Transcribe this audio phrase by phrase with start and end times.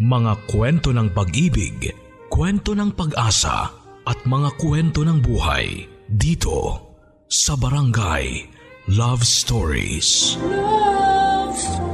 [0.00, 1.92] Mga kwento ng pag-ibig,
[2.32, 3.68] kwento ng pag-asa
[4.08, 6.88] at mga kwento ng buhay dito
[7.28, 8.48] sa Barangay
[8.96, 10.40] Love Stories.
[10.40, 11.92] Love Stories.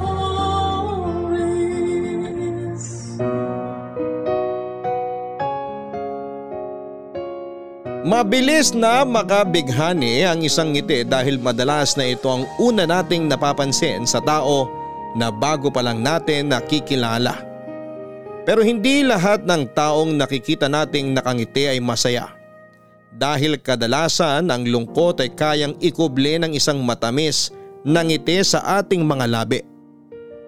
[8.07, 14.23] Mabilis na makabighani ang isang ngiti dahil madalas na ito ang una nating napapansin sa
[14.23, 14.71] tao
[15.19, 17.56] na bago pa lang natin nakikilala.
[18.47, 22.31] Pero hindi lahat ng taong nakikita nating nakangiti ay masaya.
[23.11, 27.51] Dahil kadalasan ang lungkot ay kayang ikuble ng isang matamis
[27.83, 29.61] na ngiti sa ating mga labi.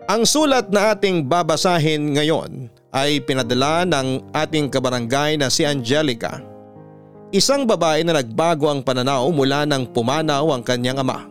[0.06, 6.38] Ang sulat na ating babasahin ngayon ay pinadala ng ating kabarangay na si Angelica.
[7.34, 11.28] Isang babae na nagbago ang pananaw mula nang pumanaw ang kanyang ama.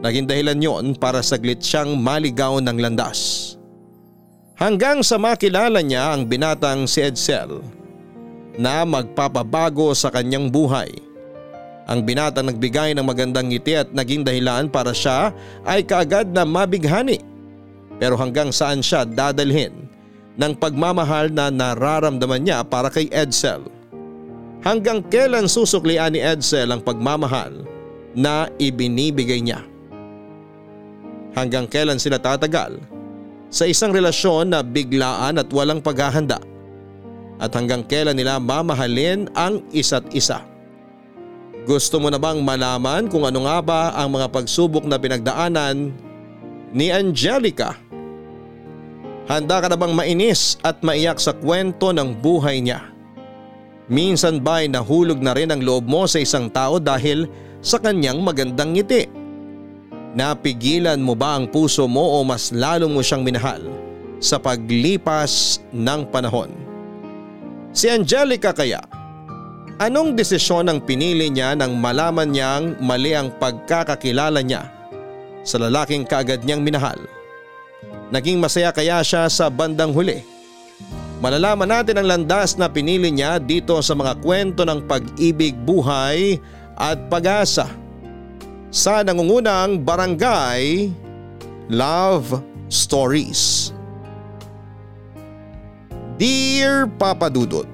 [0.00, 3.49] Naging dahilan yon para saglit siyang maligaw ng landas.
[4.60, 7.64] Hanggang sa makilala niya ang binatang si Edsel
[8.60, 10.92] na magpapabago sa kanyang buhay.
[11.88, 15.32] Ang binatang nagbigay ng magandang ngiti at naging dahilan para siya
[15.64, 17.24] ay kaagad na mabighani.
[17.96, 19.88] Pero hanggang saan siya dadalhin
[20.36, 23.64] ng pagmamahal na nararamdaman niya para kay Edsel.
[24.60, 27.64] Hanggang kailan susuklian ni Edsel ang pagmamahal
[28.12, 29.64] na ibinibigay niya.
[31.32, 32.99] Hanggang kailan sila tatagal
[33.50, 36.38] sa isang relasyon na biglaan at walang paghahanda
[37.40, 40.44] at hanggang kailan nila mamahalin ang isa't isa.
[41.64, 45.92] Gusto mo na bang malaman kung ano nga ba ang mga pagsubok na pinagdaanan
[46.72, 47.76] ni Angelica?
[49.28, 52.90] Handa ka na bang mainis at maiyak sa kwento ng buhay niya?
[53.90, 57.26] Minsan ba'y nahulog na rin ang loob mo sa isang tao dahil
[57.58, 59.19] sa kanyang magandang ngiti?
[60.10, 63.62] Napigilan mo ba ang puso mo o mas lalo mo siyang minahal
[64.18, 66.50] sa paglipas ng panahon?
[67.70, 68.82] Si Angelica kaya,
[69.78, 74.66] anong desisyon ang pinili niya nang malaman niyang mali ang pagkakakilala niya
[75.46, 76.98] sa lalaking kaagad niyang minahal?
[78.10, 80.26] Naging masaya kaya siya sa bandang huli?
[81.22, 86.42] Malalaman natin ang landas na pinili niya dito sa mga kwento ng pag-ibig, buhay
[86.74, 87.79] at pag-asa.
[88.70, 90.94] Sa nangungunang barangay
[91.66, 92.38] Love
[92.70, 93.74] Stories.
[96.14, 97.66] Dear Papa Dudut,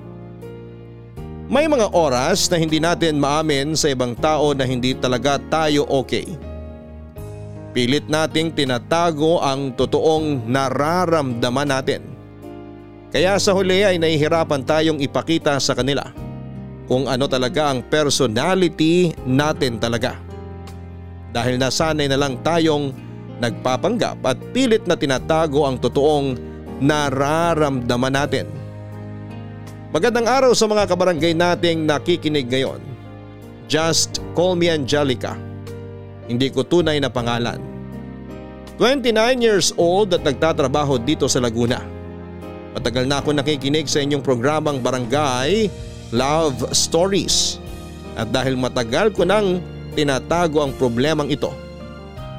[1.52, 6.32] May mga oras na hindi natin maamin sa ibang tao na hindi talaga tayo okay.
[7.76, 12.02] Pilit nating tinatago ang totoong nararamdaman natin.
[13.12, 16.08] Kaya sa huli ay nahihirapan tayong ipakita sa kanila
[16.88, 20.25] kung ano talaga ang personality natin talaga.
[21.36, 22.97] Dahil nasanay na lang tayong
[23.44, 26.32] nagpapanggap at pilit na tinatago ang totoong
[26.80, 28.48] nararamdaman natin.
[29.92, 32.80] Magandang araw sa mga kabarangay nating nakikinig ngayon.
[33.69, 35.36] Just call me Angelica.
[36.25, 37.60] Hindi ko tunay na pangalan.
[38.80, 41.84] 29 years old at nagtatrabaho dito sa Laguna.
[42.72, 45.69] Matagal na ako nakikinig sa inyong programang Barangay
[46.16, 47.60] Love Stories.
[48.16, 51.50] At dahil matagal ko nang tinatago ang problemang ito,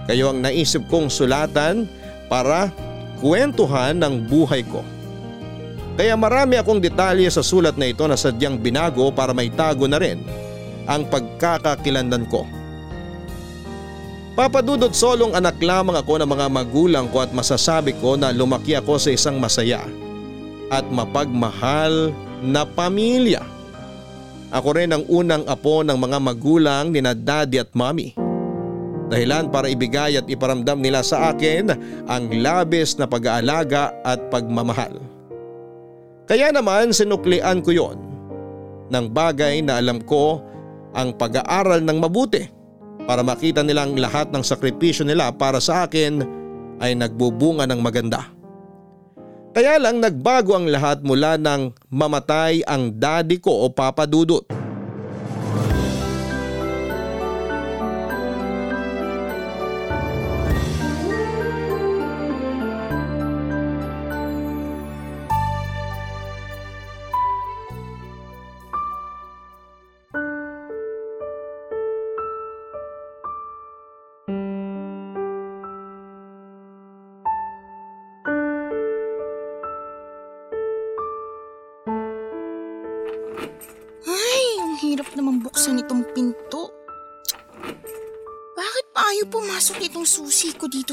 [0.06, 1.90] kayo ang naisip kong sulatan
[2.30, 2.70] para
[3.20, 4.86] kwentuhan ng buhay ko.
[5.98, 9.98] Kaya marami akong detalye sa sulat na ito na sadyang binago para may tago na
[9.98, 10.22] rin
[10.86, 12.46] ang pagkakakilandan ko.
[14.38, 19.02] Papadudot solong anak lamang ako ng mga magulang ko at masasabi ko na lumaki ako
[19.02, 19.82] sa isang masaya
[20.70, 22.14] at mapagmahal
[22.46, 23.42] na pamilya.
[24.48, 28.16] Ako rin ang unang apo ng mga magulang ni na daddy at mommy.
[29.08, 31.72] Dahilan para ibigay at iparamdam nila sa akin
[32.08, 35.00] ang labis na pag-aalaga at pagmamahal.
[36.28, 37.98] Kaya naman sinuklian ko yon
[38.92, 40.44] ng bagay na alam ko
[40.92, 42.48] ang pag-aaral ng mabuti
[43.08, 46.24] para makita nilang lahat ng sakripisyo nila para sa akin
[46.84, 48.37] ay nagbubunga ng maganda.
[49.58, 54.46] Kaya lang nagbago ang lahat mula nang mamatay ang daddy ko o Papa Dudut.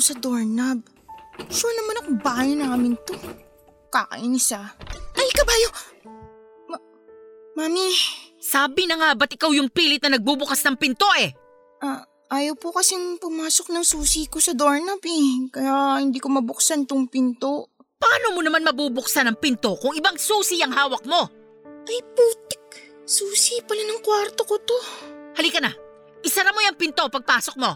[0.05, 0.85] Sa doorknob?
[1.49, 3.17] Sure naman ako bahay namin to.
[3.89, 4.69] Kakainis ah.
[5.17, 5.69] Ay, kabayo!
[6.69, 6.85] Ma-
[7.57, 7.89] Mami,
[8.45, 11.33] Sabi na nga ba't ikaw yung pilit na nagbubukas ng pinto eh?
[11.81, 15.49] ah, ayaw po kasing pumasok ng susi ko sa doorknob eh.
[15.49, 17.73] Kaya hindi ko mabuksan tong pinto.
[17.97, 21.25] Paano mo naman mabubuksan ang pinto kung ibang susi ang hawak mo?
[21.89, 22.61] Ay, putik.
[23.05, 24.77] Susi pala ng kwarto ko to.
[25.37, 25.73] Halika na,
[26.21, 27.73] isara mo yung pinto pagpasok mo.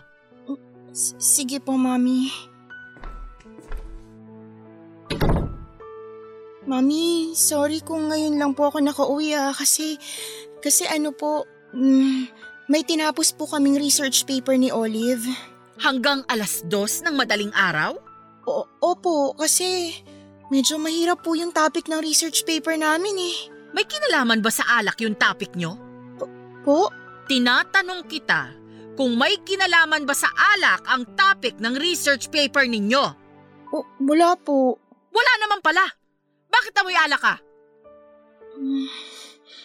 [0.92, 2.32] S- sige po, Mami.
[6.68, 9.96] Mami, sorry kung ngayon lang po ako nakauwi ah, kasi,
[10.60, 12.28] kasi ano po, mm,
[12.68, 15.24] may tinapos po kaming research paper ni Olive.
[15.80, 17.96] Hanggang alas dos ng madaling araw?
[18.44, 19.96] O, opo, kasi
[20.52, 23.36] medyo mahirap po yung topic ng research paper namin eh.
[23.72, 25.76] May kinalaman ba sa alak yung topic nyo?
[26.68, 26.92] Po?
[27.24, 28.57] Tinatanong kita
[28.98, 33.04] kung may kinalaman ba sa alak ang topic ng research paper ninyo.
[33.70, 34.74] O, wala po.
[35.14, 35.86] Wala naman pala.
[36.50, 37.34] Bakit amoy alak ka?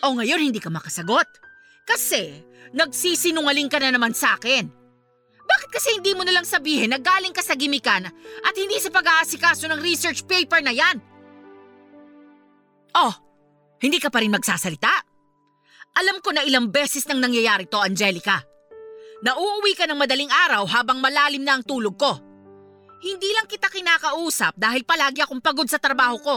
[0.06, 1.26] O ngayon hindi ka makasagot.
[1.82, 2.46] Kasi
[2.78, 4.70] nagsisinungaling ka na naman sa akin.
[5.44, 8.06] Bakit kasi hindi mo nalang sabihin na galing ka sa gimikan
[8.46, 11.02] at hindi sa pag-aasikaso ng research paper na yan?
[12.94, 13.18] Oh,
[13.82, 14.94] hindi ka pa rin magsasalita?
[15.98, 18.53] Alam ko na ilang beses nang nangyayari to, Angelica.
[19.24, 22.20] Nauuwi ka ng madaling araw habang malalim na ang tulog ko.
[23.04, 26.36] Hindi lang kita kinakausap dahil palagi akong pagod sa trabaho ko.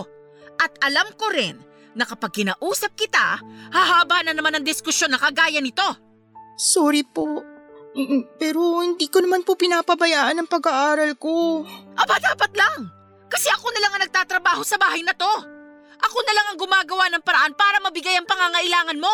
[0.58, 1.58] At alam ko rin
[1.98, 3.42] na kapag kinausap kita,
[3.74, 5.86] hahaba na naman ang diskusyon na kagaya nito.
[6.54, 7.42] sorry po.
[7.96, 11.64] Mm, Pero hindi ko naman po pinapabayaan ang pag-aaral ko.
[11.96, 12.92] Aba, dapat lang.
[13.26, 15.32] Kasi ako na lang ang nagtatrabaho sa bahay na to.
[15.96, 19.12] Ako na lang ang gumagawa ng paraan para mabigay ang pangangailangan mo.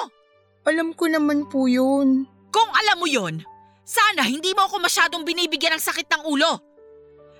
[0.66, 2.26] Alam ko naman po yun.
[2.52, 3.42] Kung alam mo yon,
[3.82, 6.58] sana hindi mo ako masyadong binibigyan ng sakit ng ulo.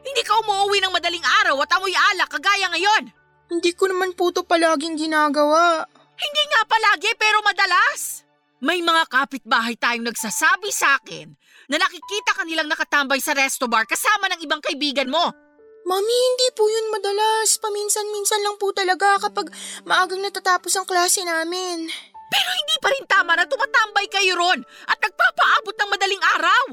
[0.03, 3.15] Hindi ka umuwi ng madaling araw at amoy alak kagaya ngayon.
[3.53, 5.87] Hindi ko naman po to palaging ginagawa.
[6.19, 8.27] Hindi nga palagi pero madalas.
[8.63, 11.35] May mga kapitbahay tayong nagsasabi sa akin
[11.67, 15.35] na nakikita ka nilang nakatambay sa resto bar kasama ng ibang kaibigan mo.
[15.83, 17.59] Mami, hindi po yun madalas.
[17.59, 19.51] Paminsan-minsan lang po talaga kapag
[19.83, 21.91] maagang natatapos ang klase namin.
[22.33, 26.65] Pero hindi pa rin tama na tumatambay kayo ron at nagpapaabot ng madaling araw.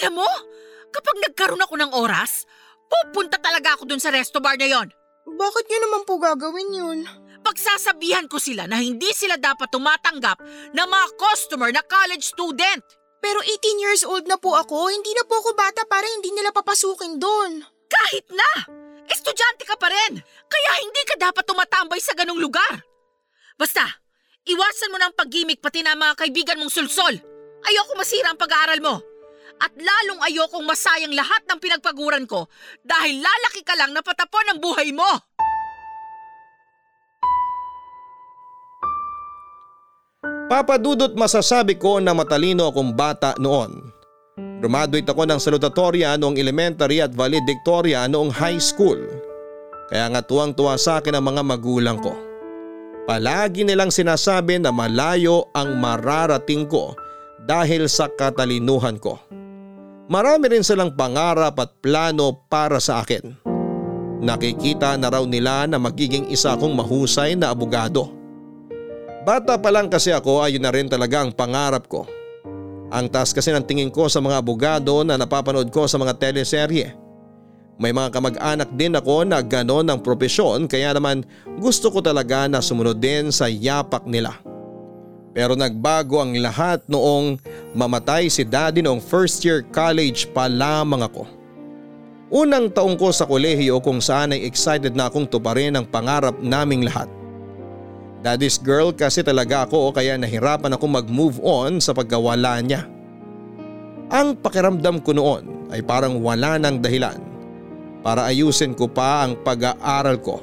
[0.00, 0.30] Alam mo,
[0.90, 2.42] kapag nagkaroon ako ng oras,
[2.90, 4.90] pupunta talaga ako dun sa resto bar na yon.
[5.30, 6.98] Bakit niyo naman po gagawin yun?
[7.40, 10.42] Pagsasabihan ko sila na hindi sila dapat tumatanggap
[10.74, 12.82] ng mga customer na college student.
[13.20, 16.56] Pero 18 years old na po ako, hindi na po ako bata para hindi nila
[16.56, 17.60] papasukin doon.
[17.88, 18.64] Kahit na!
[19.10, 20.24] Estudyante ka pa rin!
[20.48, 22.80] Kaya hindi ka dapat tumatambay sa ganong lugar!
[23.60, 23.84] Basta,
[24.50, 27.14] iwasan mo ng paggimik pati na mga kaibigan mong sulsol.
[27.60, 28.98] Ayoko masira ang pag-aaral mo.
[29.60, 32.48] At lalong ayokong masayang lahat ng pinagpaguran ko
[32.80, 35.10] dahil lalaki ka lang na patapon ang buhay mo.
[40.50, 43.92] Papadudot masasabi ko na matalino akong bata noon.
[44.60, 48.98] Graduate ako ng salutatorya noong elementary at valedictoria noong high school.
[49.92, 52.29] Kaya nga tuwang-tuwa sa akin ang mga magulang ko.
[53.10, 56.94] Palagi nilang sinasabi na malayo ang mararating ko
[57.42, 59.18] dahil sa katalinuhan ko.
[60.06, 63.34] Marami rin silang pangarap at plano para sa akin.
[64.22, 68.14] Nakikita na raw nila na magiging isa akong mahusay na abogado.
[69.26, 72.06] Bata pa lang kasi ako ayun na rin talaga ang pangarap ko.
[72.94, 76.94] Ang taas kasi ng tingin ko sa mga abogado na napapanood ko sa mga teleserye.
[77.80, 81.24] May mga kamag-anak din ako na ganon ang propesyon kaya naman
[81.56, 84.36] gusto ko talaga na sumunod din sa yapak nila.
[85.32, 87.40] Pero nagbago ang lahat noong
[87.72, 91.24] mamatay si daddy noong first year college pa lamang ako.
[92.28, 96.84] Unang taong ko sa kolehiyo kung saan ay excited na akong tuparin ang pangarap naming
[96.84, 97.08] lahat.
[98.20, 102.84] Daddy's girl kasi talaga ako kaya nahirapan ako mag-move on sa pagkawala niya.
[104.12, 107.29] Ang pakiramdam ko noon ay parang wala ng dahilan
[108.00, 110.40] para ayusin ko pa ang pag-aaral ko.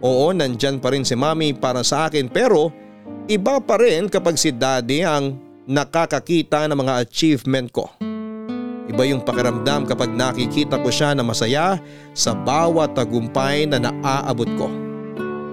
[0.00, 2.72] Oo, nandyan pa rin si mami para sa akin pero
[3.28, 5.36] iba pa rin kapag si daddy ang
[5.68, 7.86] nakakakita ng mga achievement ko.
[8.90, 11.78] Iba yung pakiramdam kapag nakikita ko siya na masaya
[12.10, 14.66] sa bawat tagumpay na naaabot ko.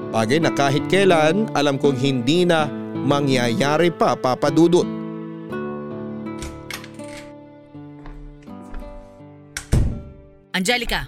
[0.10, 2.66] Bagay na kahit kailan alam kong hindi na
[3.06, 4.97] mangyayari pa papadudot.
[10.58, 11.06] Angelica!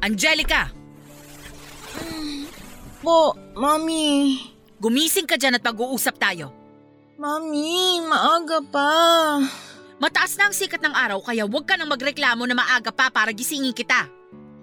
[0.00, 0.72] Angelica!
[3.04, 4.40] Po, Mami.
[4.80, 6.48] Gumising ka dyan at pag-uusap tayo.
[7.20, 8.92] Mami, maaga pa.
[10.00, 13.36] Mataas na ang sikat ng araw kaya huwag ka nang magreklamo na maaga pa para
[13.36, 14.08] gisingin kita.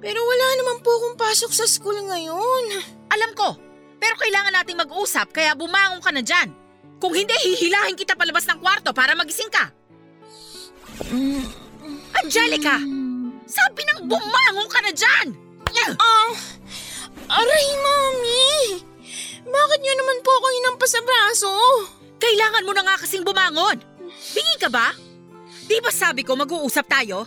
[0.02, 2.66] Pero wala naman po akong pasok sa school ngayon.
[3.14, 3.54] Alam ko,
[4.02, 6.50] pero kailangan nating mag-usap kaya bumangon ka na dyan.
[6.98, 9.70] Kung hindi, hihilahin kita palabas ng kwarto para magising ka.
[12.18, 12.82] Angelica!
[13.48, 15.28] Sabi nang bumangon ka na dyan!
[15.98, 16.32] Ah,
[17.32, 18.84] aray mami!
[19.48, 21.52] Bakit niyo naman po ako hinampas sa braso?
[22.20, 23.80] Kailangan mo na nga kasing bumangon.
[24.36, 24.92] Bingi ka ba?
[25.64, 27.24] Di ba sabi ko mag-uusap tayo?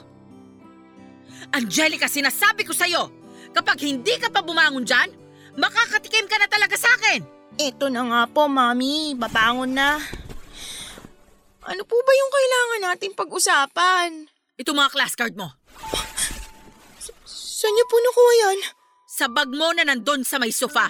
[1.56, 3.08] Angelica, sinasabi ko sa'yo,
[3.56, 5.08] kapag hindi ka pa bumangon dyan,
[5.56, 7.24] makakatikim ka na talaga sa akin.
[7.56, 9.16] Ito na nga po, mami.
[9.16, 10.00] Babangon na.
[11.64, 14.28] Ano po ba yung kailangan natin pag-usapan?
[14.60, 15.59] Ito mga class card mo.
[17.26, 18.58] Saan niyo po nakuha yan?
[19.04, 20.88] Sa bag mo na nandun sa may sofa.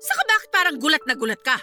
[0.00, 1.58] Saka bakit parang gulat na gulat ka?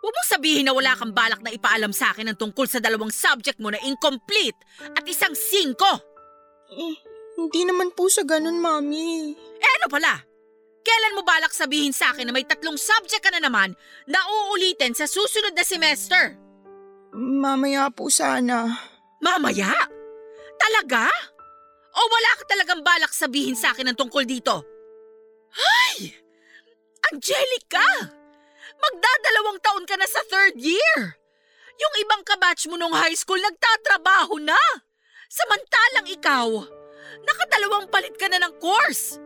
[0.00, 3.12] Huwag mong sabihin na wala kang balak na ipaalam sa akin ang tungkol sa dalawang
[3.12, 4.56] subject mo na incomplete
[4.96, 6.00] at isang singko.
[6.72, 6.96] Eh,
[7.36, 9.36] hindi naman po sa ganun, mami.
[9.36, 10.24] Eh ano pala?
[10.80, 13.76] Kailan mo balak sabihin sa akin na may tatlong subject ka na naman
[14.08, 16.32] na uulitin sa susunod na semester?
[17.12, 18.72] Mamaya po sana.
[19.20, 19.68] Mamaya?
[20.56, 21.12] Talaga?
[21.90, 24.62] O wala ka talagang balak sabihin sa akin ang tungkol dito?
[25.54, 26.14] Ay!
[27.10, 27.82] Angelica!
[28.80, 31.18] Magdadalawang taon ka na sa third year!
[31.80, 34.58] Yung ibang kabatch mo nung high school nagtatrabaho na!
[35.30, 36.48] Samantalang ikaw,
[37.26, 39.18] nakadalawang palit ka na ng course!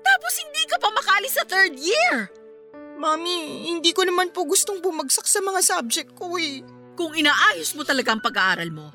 [0.00, 2.32] Tapos hindi ka pa makali sa third year!
[2.96, 6.64] Mami, hindi ko naman po gustong bumagsak sa mga subject ko eh.
[6.96, 8.88] Kung inaayos mo talaga ang pag-aaral mo,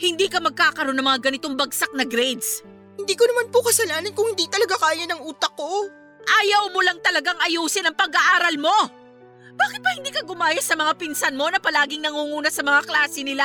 [0.00, 2.64] hindi ka magkakaroon ng mga ganitong bagsak na grades.
[2.96, 5.88] Hindi ko naman po kasalanan kung hindi talaga kaya ng utak ko.
[6.24, 8.72] Ayaw mo lang talagang ayusin ang pag-aaral mo.
[9.60, 13.20] Bakit ba hindi ka gumaya sa mga pinsan mo na palaging nangunguna sa mga klase
[13.20, 13.44] nila?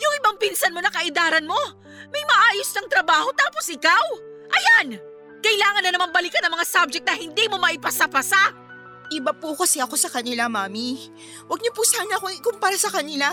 [0.00, 1.60] Yung ibang pinsan mo na kaidaran mo,
[2.08, 4.04] may maayos ng trabaho tapos ikaw?
[4.48, 4.96] Ayan!
[5.44, 8.64] Kailangan na naman balikan ang mga subject na hindi mo maipasa-pasa.
[9.12, 11.12] Iba po kasi ako sa kanila, Mami.
[11.46, 13.28] Huwag niyo po sana akong ikumpara sa kanila.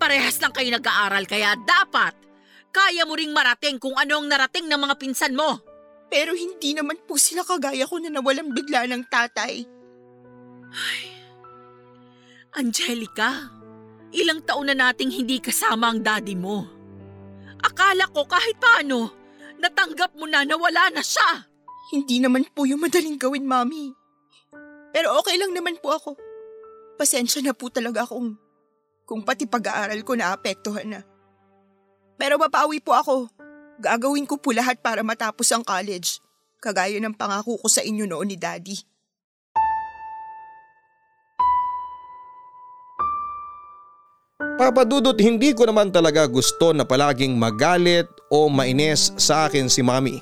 [0.00, 2.16] Parehas lang kayo nag-aaral kaya dapat
[2.70, 5.58] kaya mo ring marating kung ano ang narating ng mga pinsan mo.
[6.10, 9.66] Pero hindi naman po sila kagaya ko na nawalan bigla ng tatay.
[12.54, 13.50] Angelica,
[14.10, 16.66] ilang taon na nating hindi kasama ang daddy mo.
[17.62, 19.14] Akala ko kahit paano,
[19.62, 21.46] natanggap mo na na wala na siya.
[21.94, 23.94] Hindi naman po yung madaling gawin, Mami.
[24.90, 26.10] Pero okay lang naman po ako.
[26.98, 28.34] Pasensya na po talaga kung,
[29.10, 31.02] kung pati pag-aaral ko naapektuhan na.
[32.14, 33.26] Pero mapawi po ako.
[33.82, 36.22] Gagawin ko po lahat para matapos ang college.
[36.62, 38.78] Kagaya ng pangako ko sa inyo noon ni Daddy.
[44.60, 50.20] Papadudot hindi ko naman talaga gusto na palaging magalit o mainis sa akin si mami.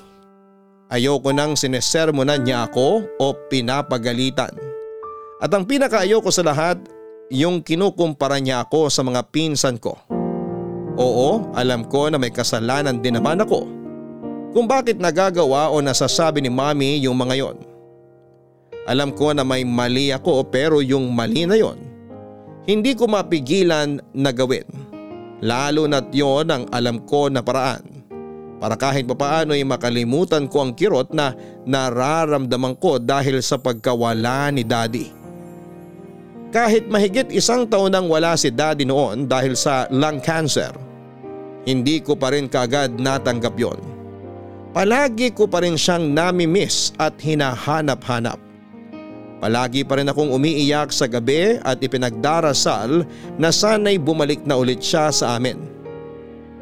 [0.89, 4.55] Ayoko nang sinesermonan niya ako o pinapagalitan.
[5.43, 6.79] At ang pinakaayoko sa lahat,
[7.29, 9.95] yung kinukumpara niya ako sa mga pinsan ko.
[10.99, 13.69] Oo, alam ko na may kasalanan din naman ako.
[14.49, 17.57] Kung bakit nagagawa o nasasabi ni mami yung mga yon.
[18.89, 21.77] Alam ko na may mali ako pero yung mali na yon,
[22.65, 24.65] hindi ko mapigilan na gawin.
[25.39, 27.85] Lalo na't yon ang alam ko na paraan
[28.59, 31.31] para kahit papaano ay makalimutan ko ang kirot na
[31.63, 35.18] nararamdaman ko dahil sa pagkawala ni daddy.
[36.49, 40.73] Kahit mahigit isang taon nang wala si daddy noon dahil sa lung cancer,
[41.69, 43.77] hindi ko pa rin kagad natanggap yon.
[44.73, 48.41] Palagi ko pa rin siyang nami-miss at hinahanap-hanap.
[49.37, 53.05] Palagi pa rin akong umiiyak sa gabi at ipinagdarasal
[53.37, 55.57] na sana'y bumalik na ulit siya sa amin.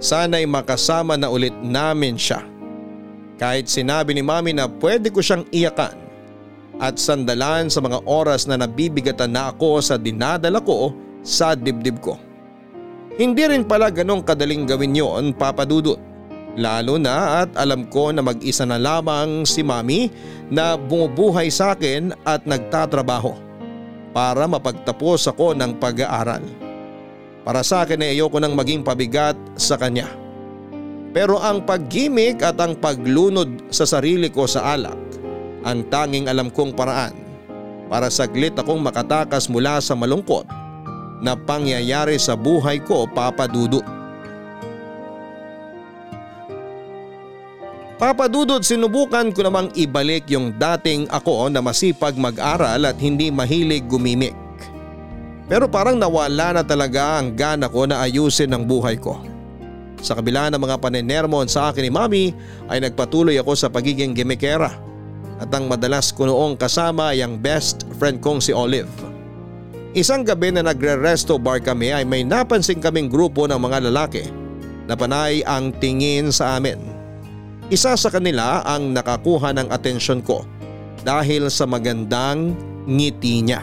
[0.03, 2.43] Sana'y makasama na ulit namin siya.
[3.39, 6.06] Kahit sinabi ni mami na pwede ko siyang iyakan
[6.77, 10.93] at sandalan sa mga oras na nabibigatan na ako sa dinadala ko
[11.25, 12.17] sa dibdib ko.
[13.17, 15.97] Hindi rin pala ganong kadaling gawin yon papadudot.
[16.57, 20.09] Lalo na at alam ko na mag-isa na lamang si mami
[20.49, 23.33] na bumubuhay sa akin at nagtatrabaho
[24.09, 26.41] para mapagtapos ako ng pag-aaral.
[27.45, 30.09] Para sa akin ay ayoko nang maging pabigat sa kanya.
[31.13, 35.06] Pero ang paggimik at ang paglunod sa sarili ko sa alak
[35.67, 37.11] ang tanging alam kong paraan
[37.91, 40.47] para saglit akong makatakas mula sa malungkot
[41.19, 43.83] na pangyayari sa buhay ko papadudot.
[47.97, 54.37] Papadudot sinubukan ko namang ibalik yung dating ako na masipag mag-aral at hindi mahilig gumimik.
[55.49, 59.17] Pero parang nawala na talaga ang gana ko na ayusin ang buhay ko.
[59.97, 62.25] Sa kabila ng mga panenermon sa akin ni Mami
[62.69, 64.86] ay nagpatuloy ako sa pagiging gimikera
[65.37, 68.89] at ang madalas ko noong kasama ay ang best friend kong si Olive.
[69.97, 74.29] Isang gabi na nagre-resto bar kami ay may napansin kaming grupo ng mga lalaki
[74.85, 76.77] na panay ang tingin sa amin.
[77.67, 80.47] Isa sa kanila ang nakakuha ng atensyon ko
[81.03, 82.55] dahil sa magandang
[82.87, 83.61] ngiti niya.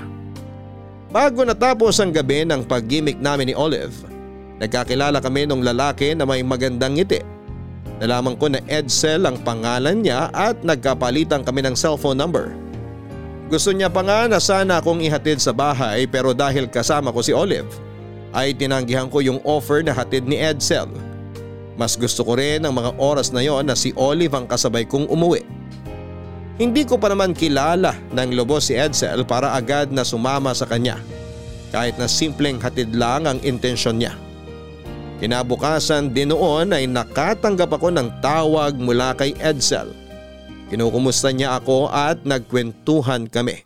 [1.14, 3.94] Bago natapos ang gabi ng paggimik namin ni Olive,
[4.58, 7.33] nagkakilala kami ng lalaki na may magandang ngiti.
[8.02, 12.50] Nalaman ko na Edsel ang pangalan niya at nagkapalitan kami ng cellphone number.
[13.46, 17.30] Gusto niya pa nga na sana akong ihatid sa bahay pero dahil kasama ko si
[17.30, 17.70] Olive
[18.34, 20.90] ay tinanggihan ko yung offer na hatid ni Edsel.
[21.78, 25.06] Mas gusto ko rin ang mga oras na yon na si Olive ang kasabay kong
[25.06, 25.46] umuwi.
[26.54, 30.98] Hindi ko pa naman kilala ng lubos si Edsel para agad na sumama sa kanya
[31.74, 34.14] kahit na simpleng hatid lang ang intensyon niya.
[35.24, 39.88] Kinabukasan din noon ay nakatanggap ako ng tawag mula kay Edsel.
[40.68, 43.64] Kinukumusta niya ako at nagkwentuhan kami.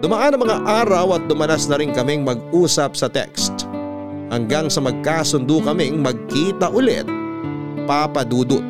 [0.00, 3.68] Dumaan ang mga araw at dumanas na rin kaming mag-usap sa text.
[4.32, 7.04] Hanggang sa magkasundo kaming magkita ulit,
[7.84, 8.64] Papa Dudut.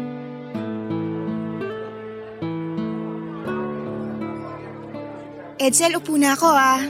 [5.54, 6.82] Edsel, upo na ako ah.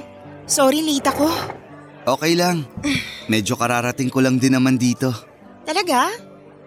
[0.49, 1.61] Sorry late ako.
[2.02, 2.66] Okay lang.
[3.30, 5.14] Medyo kararating ko lang din naman dito.
[5.62, 6.11] Talaga?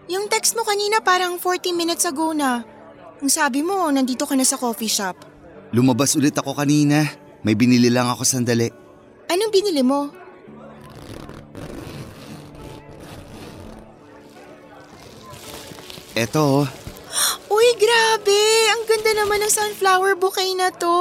[0.08, 2.64] Yung text mo kanina parang 40 minutes ago na.
[3.20, 5.20] Ang sabi mo, nandito ka na sa coffee shop.
[5.76, 7.04] Lumabas ulit ako kanina.
[7.44, 8.72] May binili lang ako sandali.
[9.28, 10.08] Anong binili mo?
[16.16, 16.68] Eto, oh.
[17.52, 18.40] Uy, grabe!
[18.72, 20.96] Ang ganda naman ng sunflower bouquet na to.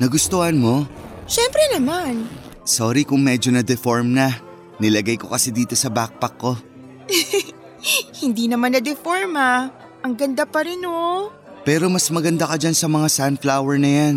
[0.00, 0.88] nagustuhan mo?
[1.28, 2.24] Siyempre naman.
[2.66, 4.34] Sorry kung medyo na-deform na.
[4.82, 6.58] Nilagay ko kasi dito sa backpack ko.
[8.26, 9.70] Hindi naman na-deform ah.
[10.02, 11.30] Ang ganda pa rin oh.
[11.62, 14.16] Pero mas maganda ka dyan sa mga sunflower na yan.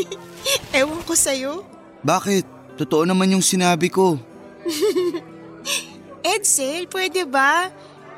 [0.80, 1.68] Ewan ko sa'yo.
[2.00, 2.48] Bakit?
[2.80, 4.16] Totoo naman yung sinabi ko.
[6.24, 7.68] Edsel, pwede ba?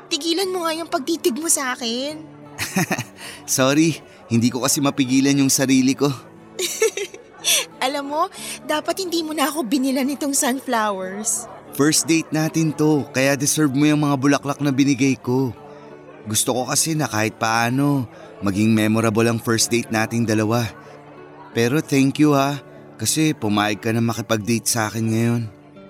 [0.07, 2.23] Tigilan mo nga yung pagtitig mo sa akin.
[3.43, 3.99] Sorry,
[4.31, 6.07] hindi ko kasi mapigilan yung sarili ko.
[7.81, 8.23] Alam mo,
[8.69, 11.49] dapat hindi mo na ako binilan nitong sunflowers.
[11.73, 15.49] First date natin to, kaya deserve mo yung mga bulaklak na binigay ko.
[16.29, 18.05] Gusto ko kasi na kahit paano,
[18.45, 20.61] maging memorable ang first date nating dalawa.
[21.57, 22.61] Pero thank you ha,
[23.01, 25.41] kasi pumayag ka na makipag-date sa akin ngayon.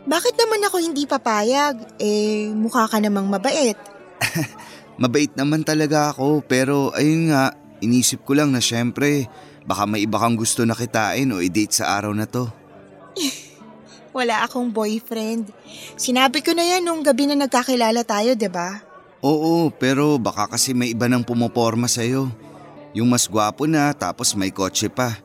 [0.08, 2.00] Bakit naman ako hindi papayag?
[2.00, 3.78] Eh, mukha ka namang mabait.
[5.02, 9.26] Mabait naman talaga ako, pero ayun nga, inisip ko lang na syempre,
[9.66, 12.50] baka may iba kang gusto na kitain o i-date sa araw na to.
[14.18, 15.56] Wala akong boyfriend.
[15.96, 18.84] Sinabi ko na yan nung gabi na nagkakilala tayo, 'di ba?
[19.22, 22.28] Oo, pero baka kasi may iba nang pumoporma sa'yo.
[22.92, 25.16] Yung mas gwapo na tapos may kotse pa.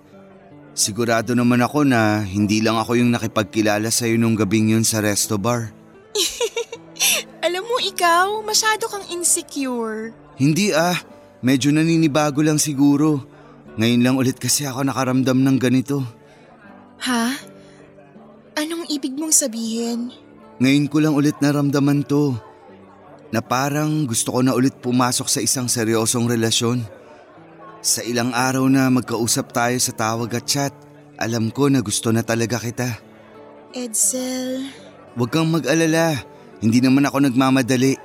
[0.77, 5.41] Sigurado naman ako na hindi lang ako yung nakipagkilala sa'yo nung gabing yun sa resto
[5.41, 5.73] bar.
[7.47, 10.13] Alam mo ikaw, masyado kang insecure.
[10.37, 11.01] Hindi ah,
[11.41, 13.25] medyo naninibago lang siguro.
[13.77, 16.01] Ngayon lang ulit kasi ako nakaramdam ng ganito.
[17.05, 17.37] Ha?
[18.57, 20.09] Anong ibig mong sabihin?
[20.57, 22.33] Ngayon ko lang ulit naramdaman to.
[23.29, 26.81] Na parang gusto ko na ulit pumasok sa isang seryosong relasyon.
[27.85, 30.73] Sa ilang araw na magkausap tayo sa tawag at chat,
[31.21, 32.97] alam ko na gusto na talaga kita.
[33.77, 34.73] Edsel,
[35.17, 36.17] Huwag kang mag-alala,
[36.65, 37.97] hindi naman ako nagmamadali.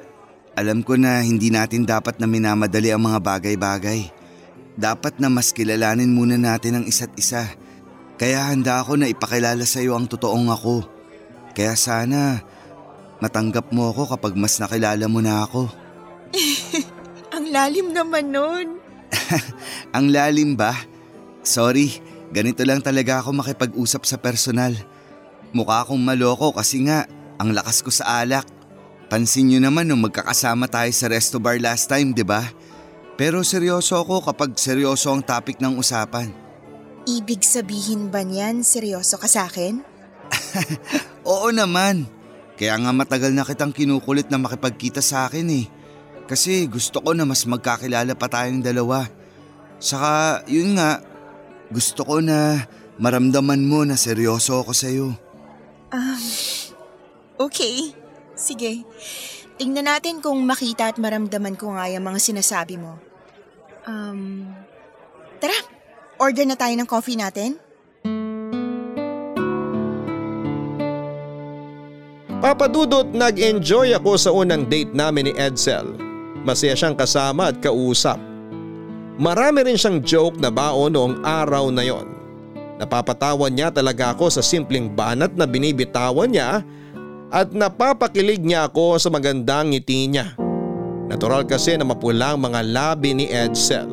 [0.55, 4.20] Alam ko na hindi natin dapat na minamadali ang mga bagay-bagay.
[4.79, 7.47] Dapat na mas kilalanin muna natin ang isa't isa.
[8.15, 10.85] Kaya handa ako na ipakilala sa iyo ang totoong ako.
[11.51, 12.39] Kaya sana
[13.21, 15.69] matanggap mo ako kapag mas nakilala mo na ako.
[17.35, 18.67] ang lalim naman nun.
[19.95, 20.71] Ang lalim ba?
[21.43, 21.99] Sorry,
[22.31, 24.71] ganito lang talaga ako makipag-usap sa personal.
[25.51, 27.03] Mukha akong maloko kasi nga,
[27.35, 28.47] ang lakas ko sa alak.
[29.11, 32.47] Pansin nyo naman nung magkakasama tayo sa resto bar last time, di ba?
[33.21, 36.33] Pero seryoso ako kapag seryoso ang topic ng usapan.
[37.05, 39.77] Ibig sabihin ba niyan, seryoso ka sa akin?
[41.29, 42.09] Oo naman.
[42.57, 45.69] Kaya nga matagal na kitang kinukulit na makipagkita sa akin eh.
[46.25, 49.05] Kasi gusto ko na mas magkakilala pa tayong dalawa.
[49.77, 51.05] Saka yun nga,
[51.69, 52.65] gusto ko na
[52.97, 55.13] maramdaman mo na seryoso ako sa'yo.
[55.93, 56.25] Um,
[57.37, 57.93] okay.
[58.33, 58.81] Sige.
[59.61, 63.10] Tingnan natin kung makita at maramdaman ko nga yung mga sinasabi mo.
[63.85, 64.45] Um,
[65.41, 65.57] tara,
[66.21, 67.57] order na tayo ng coffee natin.
[72.41, 75.93] Papadudot nag-enjoy ako sa unang date namin ni Edsel.
[76.41, 78.17] Masaya siyang kasama at kausap.
[79.21, 82.09] Marami rin siyang joke na baon noong araw na yon.
[82.81, 86.65] Napapatawan niya talaga ako sa simpleng banat na binibitawan niya
[87.29, 90.33] at napapakilig niya ako sa magandang ngiti niya.
[91.11, 93.91] Natural kasi na mapulang mga labi ni Edsel.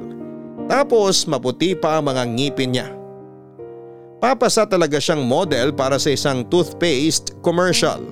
[0.71, 2.89] Tapos maputi pa ang mga ngipin niya.
[4.23, 8.07] Papasa talaga siyang model para sa isang toothpaste commercial.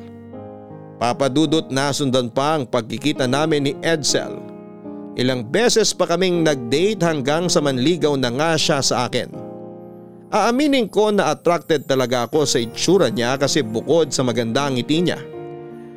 [0.99, 4.42] Papadudot na sundan pa ang pagkikita namin ni Edsel.
[5.14, 9.31] Ilang beses pa kaming nag-date hanggang sa manligaw na nga siya sa akin.
[10.35, 15.36] Aaminin ko na attracted talaga ako sa itsura niya kasi bukod sa magandang ngiti niya.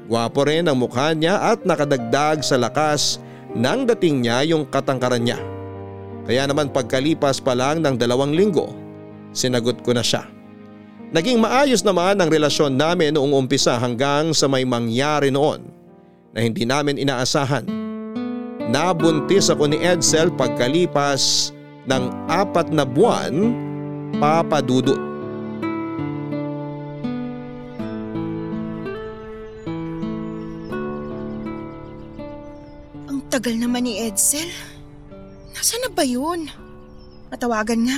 [0.10, 3.22] Gwapo rin ang mukha niya at nakadagdag sa lakas
[3.54, 5.38] ng dating niya yung katangkaran niya.
[6.26, 8.74] Kaya naman pagkalipas pa lang ng dalawang linggo,
[9.34, 10.26] sinagot ko na siya.
[11.10, 15.66] Naging maayos naman ang relasyon namin noong umpisa hanggang sa may mangyari noon
[16.34, 17.66] na hindi namin inaasahan.
[18.70, 21.50] Nabuntis ako ni Edsel pagkalipas
[21.90, 23.34] ng apat na buwan,
[24.22, 25.09] papadudot.
[33.30, 34.50] Tagal naman ni Edsel.
[35.54, 36.50] Nasaan na ba yun?
[37.30, 37.98] Matawagan nga.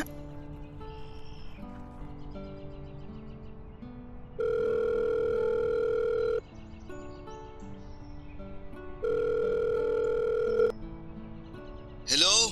[12.12, 12.52] Hello?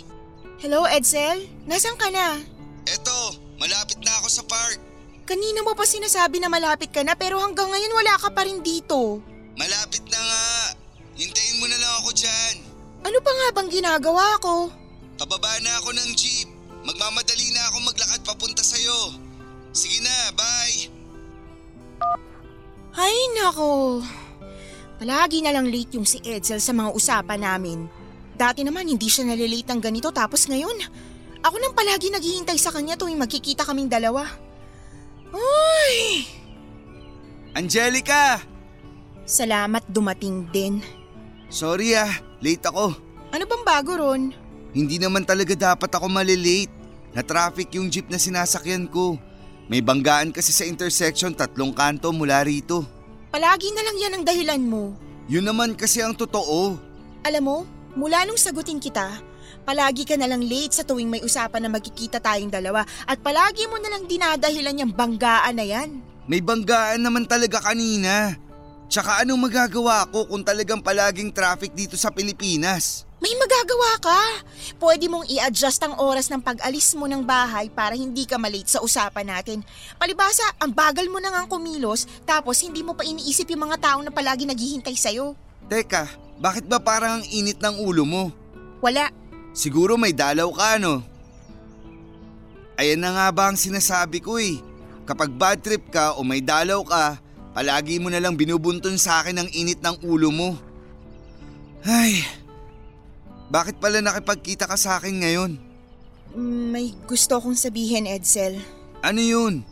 [0.63, 1.43] Hello, Edsel?
[1.67, 2.39] Nasaan ka na?
[2.87, 4.79] Eto, malapit na ako sa park.
[5.27, 8.63] Kanina mo pa sinasabi na malapit ka na pero hanggang ngayon wala ka pa rin
[8.63, 9.19] dito.
[9.59, 10.47] Malapit na nga.
[11.19, 12.68] Hintayin mo na lang ako dyan.
[13.03, 14.67] Ano pa nga bang ginagawa ko?
[15.19, 16.47] Pababa na ako ng jeep.
[16.83, 19.15] Magmamadali na ako maglakad papunta sa'yo.
[19.75, 20.77] Sige na, bye.
[22.95, 24.03] Ay nako.
[24.99, 27.87] Palagi na lang late yung si Edsel sa mga usapan namin.
[28.35, 30.75] Dati naman hindi siya nalilate ng ganito tapos ngayon,
[31.39, 34.27] ako nang palagi naghihintay sa kanya tuwing magkikita kaming dalawa.
[35.31, 36.27] Ay!
[37.55, 38.43] Angelica!
[39.23, 40.83] Salamat dumating din.
[41.47, 42.95] Sorry ah, late ako.
[43.29, 44.33] Ano bang bago ron?
[44.73, 46.71] Hindi naman talaga dapat ako malilate.
[47.13, 49.17] Na-traffic yung jeep na sinasakyan ko.
[49.69, 52.85] May banggaan kasi sa intersection tatlong kanto mula rito.
[53.29, 54.97] Palagi na lang yan ang dahilan mo.
[55.29, 56.73] Yun naman kasi ang totoo.
[57.21, 57.57] Alam mo,
[57.93, 59.21] mula nung sagutin kita,
[59.69, 63.69] palagi ka na lang late sa tuwing may usapan na magkikita tayong dalawa at palagi
[63.69, 66.01] mo na lang dinadahilan yung banggaan na yan.
[66.25, 68.37] May banggaan naman talaga kanina.
[68.89, 73.05] Tsaka anong magagawa ko kung talagang palaging traffic dito sa Pilipinas?
[73.21, 74.21] May magagawa ka.
[74.81, 78.81] Pwede mong i-adjust ang oras ng pag-alis mo ng bahay para hindi ka malate sa
[78.81, 79.61] usapan natin.
[80.01, 84.09] Palibasa, ang bagal mo na nga kumilos tapos hindi mo pa iniisip yung mga taong
[84.09, 85.37] na palagi naghihintay sa'yo.
[85.69, 86.09] Teka,
[86.41, 88.33] bakit ba parang ang init ng ulo mo?
[88.81, 89.13] Wala.
[89.53, 91.05] Siguro may dalaw ka no?
[92.73, 94.57] Ayan na nga ba ang sinasabi ko eh.
[95.05, 97.21] Kapag bad trip ka o may dalaw ka,
[97.59, 100.55] palagi mo na lang binubunton sa akin ang init ng ulo mo.
[101.83, 102.23] Ay,
[103.51, 105.59] bakit pala nakipagkita ka sa akin ngayon?
[106.39, 108.63] May gusto kong sabihin, Edsel.
[109.03, 109.67] Ano yun?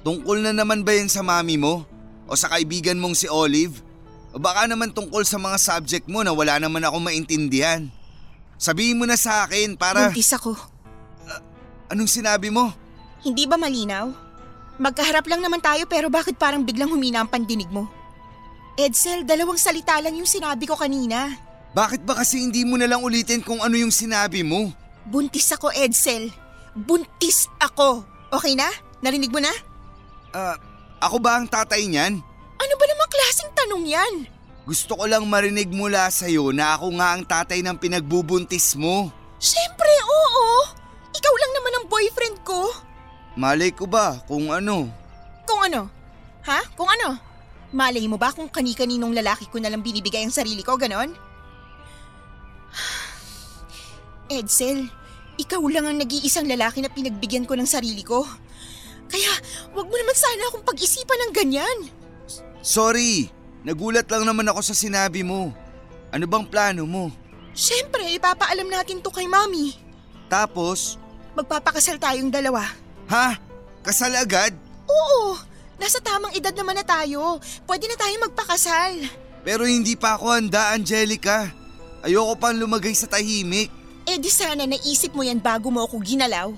[0.00, 1.84] Tungkol na naman ba yan sa mami mo?
[2.24, 3.84] O sa kaibigan mong si Olive?
[4.32, 7.84] O baka naman tungkol sa mga subject mo na wala naman ako maintindihan?
[8.56, 10.08] Sabihin mo na sa akin para...
[10.08, 10.56] Buntis ako.
[11.92, 12.72] Anong sinabi mo?
[13.20, 14.24] Hindi ba malinaw?
[14.76, 17.88] Magkaharap lang naman tayo pero bakit parang biglang humina ang pandinig mo?
[18.76, 21.32] Edsel, dalawang salita lang yung sinabi ko kanina.
[21.72, 24.68] Bakit ba kasi hindi mo na lang ulitin kung ano yung sinabi mo?
[25.08, 26.28] Buntis ako, Edsel.
[26.76, 28.04] Buntis ako.
[28.32, 28.68] Okay na?
[29.00, 29.52] Narinig mo na?
[30.36, 30.60] Ah,
[31.00, 32.20] ako ba ang tatay niyan?
[32.56, 34.14] Ano ba namang klaseng tanong yan?
[34.68, 39.08] Gusto ko lang marinig mula sa'yo na ako nga ang tatay ng pinagbubuntis mo.
[39.40, 40.46] Siyempre, oo.
[41.16, 42.72] Ikaw lang naman ang boyfriend ko.
[43.36, 44.88] Malay ko ba kung ano?
[45.44, 45.92] Kung ano?
[46.48, 46.60] Ha?
[46.72, 47.20] Kung ano?
[47.70, 51.12] Malay mo ba kung kani-kaninong lalaki ko nalang binibigay ang sarili ko, ganon?
[54.32, 54.88] Edsel,
[55.36, 58.24] ikaw lang ang nag-iisang lalaki na pinagbigyan ko ng sarili ko.
[59.06, 59.32] Kaya,
[59.76, 61.78] wag mo naman sana akong pag-isipan ng ganyan.
[62.64, 63.30] Sorry,
[63.62, 65.52] nagulat lang naman ako sa sinabi mo.
[66.10, 67.12] Ano bang plano mo?
[67.52, 69.76] Siyempre, ipapaalam natin to kay Mami.
[70.26, 70.98] Tapos,
[71.36, 72.64] Magpapakasal tayong dalawa.
[73.10, 73.38] Ha?
[73.82, 74.54] Kasal agad?
[74.86, 75.38] Oo,
[75.78, 77.38] nasa tamang edad naman na tayo.
[77.66, 78.92] Pwede na tayong magpakasal.
[79.46, 81.50] Pero hindi pa ako handa, Angelica.
[82.02, 83.70] Ayoko pang lumagay sa tahimik.
[84.06, 86.54] Eh di sana naisip mo yan bago mo ako ginalaw.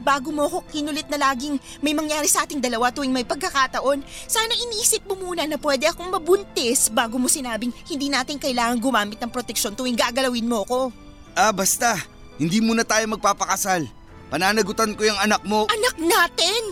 [0.00, 4.50] bago mo ako kinulit na laging may mangyari sa ating dalawa tuwing may pagkakataon, sana
[4.50, 9.30] iniisip mo muna na pwede akong mabuntis bago mo sinabing hindi natin kailangan gumamit ng
[9.30, 10.90] proteksyon tuwing gagalawin mo ko.
[11.34, 11.94] Ah, basta.
[12.34, 13.86] Hindi muna tayo magpapakasal.
[14.34, 15.70] Pananagutan ko yung anak mo.
[15.70, 16.62] Anak natin!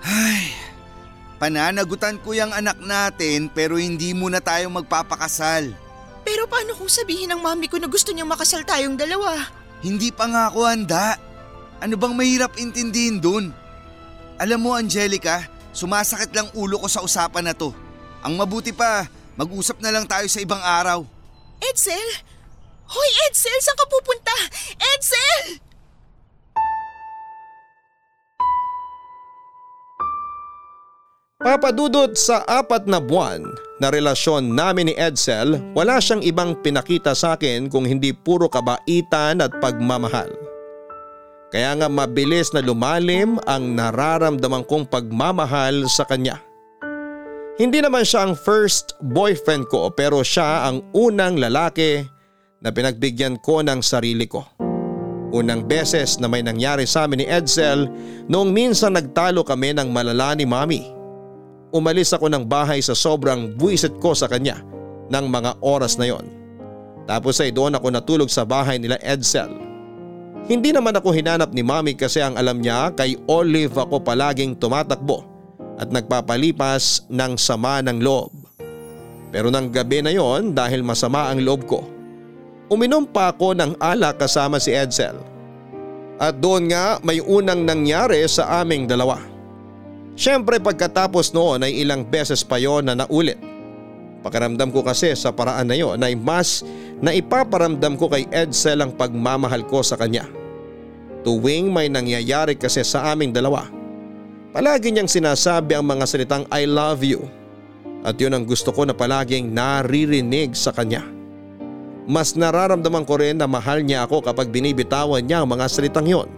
[0.00, 0.48] Ay,
[1.36, 5.76] pananagutan ko yung anak natin pero hindi muna tayo magpapakasal.
[6.24, 9.52] Pero paano kung sabihin ng mami ko na gusto niyang makasal tayong dalawa?
[9.84, 11.20] Hindi pa nga ako handa.
[11.84, 13.52] Ano bang mahirap intindihin dun?
[14.40, 17.76] Alam mo Angelica, sumasakit lang ulo ko sa usapan na to.
[18.24, 19.04] Ang mabuti pa,
[19.36, 21.04] mag-usap na lang tayo sa ibang araw.
[21.60, 22.24] Edsel?
[22.88, 24.32] Hoy Edsel, saan ka pupunta?
[24.96, 25.60] Edsel!
[31.40, 33.40] Papadudot sa apat na buwan
[33.80, 39.40] na relasyon namin ni Edsel, wala siyang ibang pinakita sa akin kung hindi puro kabaitan
[39.40, 40.28] at pagmamahal.
[41.48, 46.36] Kaya nga mabilis na lumalim ang nararamdaman kong pagmamahal sa kanya.
[47.56, 52.04] Hindi naman siya ang first boyfriend ko pero siya ang unang lalaki
[52.60, 54.44] na pinagbigyan ko ng sarili ko.
[55.32, 57.88] Unang beses na may nangyari sa amin ni Edsel
[58.28, 60.99] noong minsan nagtalo kami ng malala ni Mami.
[61.70, 64.58] Umalis ako ng bahay sa sobrang buwisit ko sa kanya
[65.10, 66.26] ng mga oras na yon.
[67.06, 69.50] Tapos ay doon ako natulog sa bahay nila Edsel.
[70.50, 75.22] Hindi naman ako hinanap ni mami kasi ang alam niya kay Olive ako palaging tumatakbo
[75.78, 78.34] at nagpapalipas ng sama ng loob.
[79.30, 81.86] Pero ng gabi na yon dahil masama ang loob ko,
[82.66, 85.14] uminom pa ako ng alak kasama si Edsel.
[86.18, 89.29] At doon nga may unang nangyari sa aming dalawa.
[90.18, 93.38] Siyempre pagkatapos noon ay ilang beses pa yon na naulit.
[94.20, 96.60] Pakiramdam ko kasi sa paraan na yon ay mas
[97.00, 100.28] na ipaparamdam ko kay Edsel ang pagmamahal ko sa kanya.
[101.24, 103.68] Tuwing may nangyayari kasi sa aming dalawa,
[104.52, 107.28] palagi niyang sinasabi ang mga salitang I love you
[108.04, 111.04] at yun ang gusto ko na palaging naririnig sa kanya.
[112.08, 116.28] Mas nararamdaman ko rin na mahal niya ako kapag binibitawan niya ang mga salitang yon.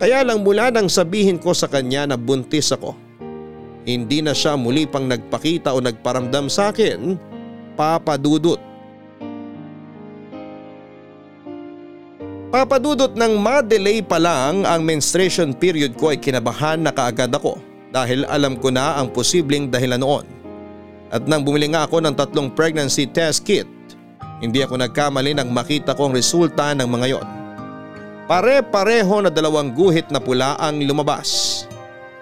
[0.00, 2.96] Kaya lang mula nang sabihin ko sa kanya na buntis ako,
[3.84, 7.20] hindi na siya muli pang nagpakita o nagparamdam sa akin,
[7.76, 8.56] papadudot.
[12.48, 17.60] Papadudot ng ma-delay pa lang ang menstruation period ko ay kinabahan na kaagad ako
[17.92, 20.24] dahil alam ko na ang posibleng dahilan noon.
[21.12, 23.68] At nang bumili nga ako ng tatlong pregnancy test kit,
[24.40, 27.39] hindi ako nagkamali nang makita ko ang resulta ng mga yon.
[28.30, 31.66] Pare-pareho na dalawang guhit na pula ang lumabas.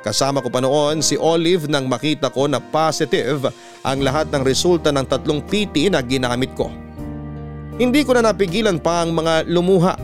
[0.00, 3.52] Kasama ko pa noon si Olive nang makita ko na positive
[3.84, 6.72] ang lahat ng resulta ng tatlong PT na ginamit ko.
[7.76, 10.00] Hindi ko na napigilan pa ang mga lumuha.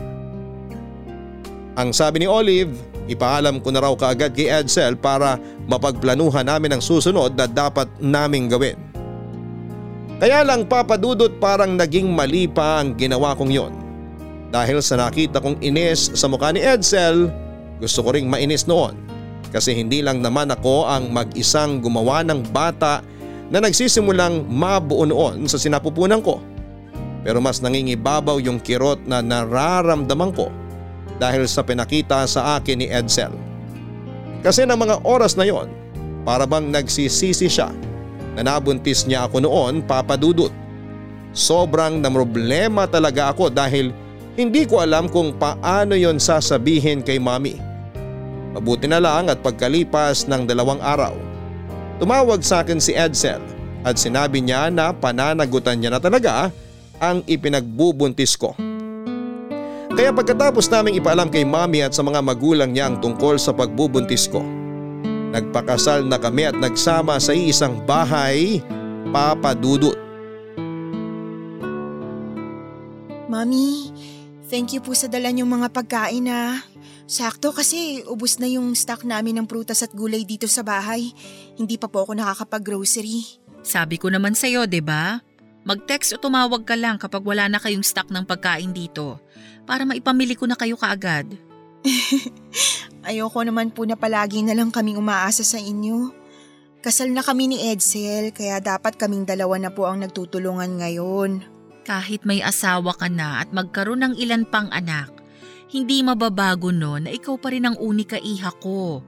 [1.73, 2.77] Ang sabi ni Olive,
[3.09, 8.45] ipaalam ko na raw kaagad kay Edsel para mapagplanuhan namin ang susunod na dapat naming
[8.45, 8.77] gawin.
[10.21, 13.84] Kaya lang papadudot parang naging mali pa ang ginawa kong yon.
[14.53, 17.29] Dahil sa nakita kong inis sa mukha ni Edsel,
[17.81, 19.05] gusto ko ring mainis noon
[19.55, 22.99] kasi hindi lang naman ako ang mag-isang gumawa ng bata
[23.47, 26.43] na nagsisimulang mabuo noon sa sinapupunan ko.
[27.23, 30.51] Pero mas nangingibabaw yung kirot na nararamdaman ko
[31.23, 33.31] dahil sa pinakita sa akin ni Edsel.
[34.43, 35.71] Kasi ng mga oras na yon,
[36.27, 37.71] para bang nagsisisi siya
[38.35, 40.51] na nabuntis niya ako noon papadudot.
[41.31, 43.95] Sobrang namroblema talaga ako dahil
[44.35, 47.55] hindi ko alam kung paano yon sasabihin kay mami.
[48.55, 51.15] Mabuti na lang at pagkalipas ng dalawang araw,
[51.99, 53.39] tumawag sa akin si Edsel
[53.83, 56.51] at sinabi niya na pananagutan niya na talaga
[56.99, 58.55] ang ipinagbubuntis ko.
[59.95, 64.27] Kaya pagkatapos naming ipaalam kay mami at sa mga magulang niya ang tungkol sa pagbubuntis
[64.27, 64.43] ko,
[65.31, 68.59] nagpakasal na kami at nagsama sa isang bahay,
[69.15, 69.95] papadudot.
[73.31, 73.94] Mami,
[74.49, 76.61] thank you po sa dala niyong mga pagkain na
[77.05, 81.13] sakto kasi ubos na yung stock namin ng prutas at gulay dito sa bahay.
[81.57, 83.41] Hindi pa po ako nakakapag-grocery.
[83.65, 85.21] Sabi ko naman sa'yo, ba?
[85.65, 89.17] Mag-text o tumawag ka lang kapag wala na kayong stock ng pagkain dito
[89.65, 91.25] para maipamili ko na kayo kaagad.
[93.09, 96.13] Ayoko naman po na palagi na lang kaming umaasa sa inyo.
[96.85, 101.54] Kasal na kami ni Edsel kaya dapat kaming dalawa na po ang nagtutulungan ngayon.
[101.85, 105.13] Kahit may asawa ka na at magkaroon ng ilan pang anak,
[105.69, 109.05] hindi mababago no na ikaw pa rin ang unika iha ko.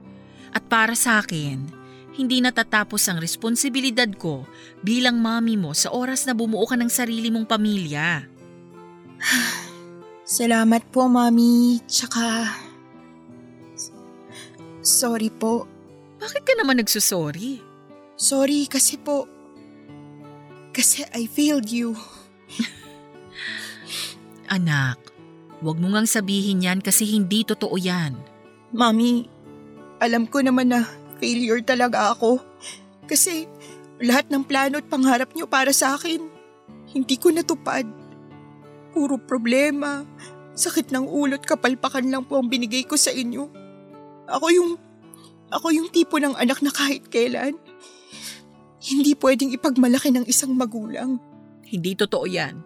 [0.53, 1.73] At para sa akin,
[2.13, 4.45] hindi natatapos ang responsibilidad ko
[4.85, 8.25] bilang mami mo sa oras na bumuo ka ng sarili mong pamilya.
[10.37, 11.79] Salamat po, Mami.
[11.87, 12.51] Tsaka,
[14.87, 15.67] Sorry po.
[16.23, 17.59] Bakit ka naman nagsusorry?
[18.15, 19.27] Sorry kasi po.
[20.71, 21.91] Kasi I failed you.
[24.55, 24.97] Anak,
[25.59, 28.15] huwag mo ngang sabihin yan kasi hindi totoo yan.
[28.71, 29.27] Mami,
[29.99, 30.85] alam ko naman na
[31.17, 32.39] failure talaga ako.
[33.07, 33.47] Kasi
[34.03, 36.21] lahat ng plano at pangarap niyo para sa akin,
[36.93, 37.87] hindi ko natupad.
[38.93, 40.05] Puro problema,
[40.57, 43.49] sakit ng ulo at kapalpakan lang po ang binigay ko sa inyo.
[44.27, 44.71] Ako yung,
[45.53, 47.55] ako yung tipo ng anak na kahit kailan,
[48.87, 51.21] hindi pwedeng ipagmalaki ng isang magulang.
[51.67, 52.63] Hindi totoo yan.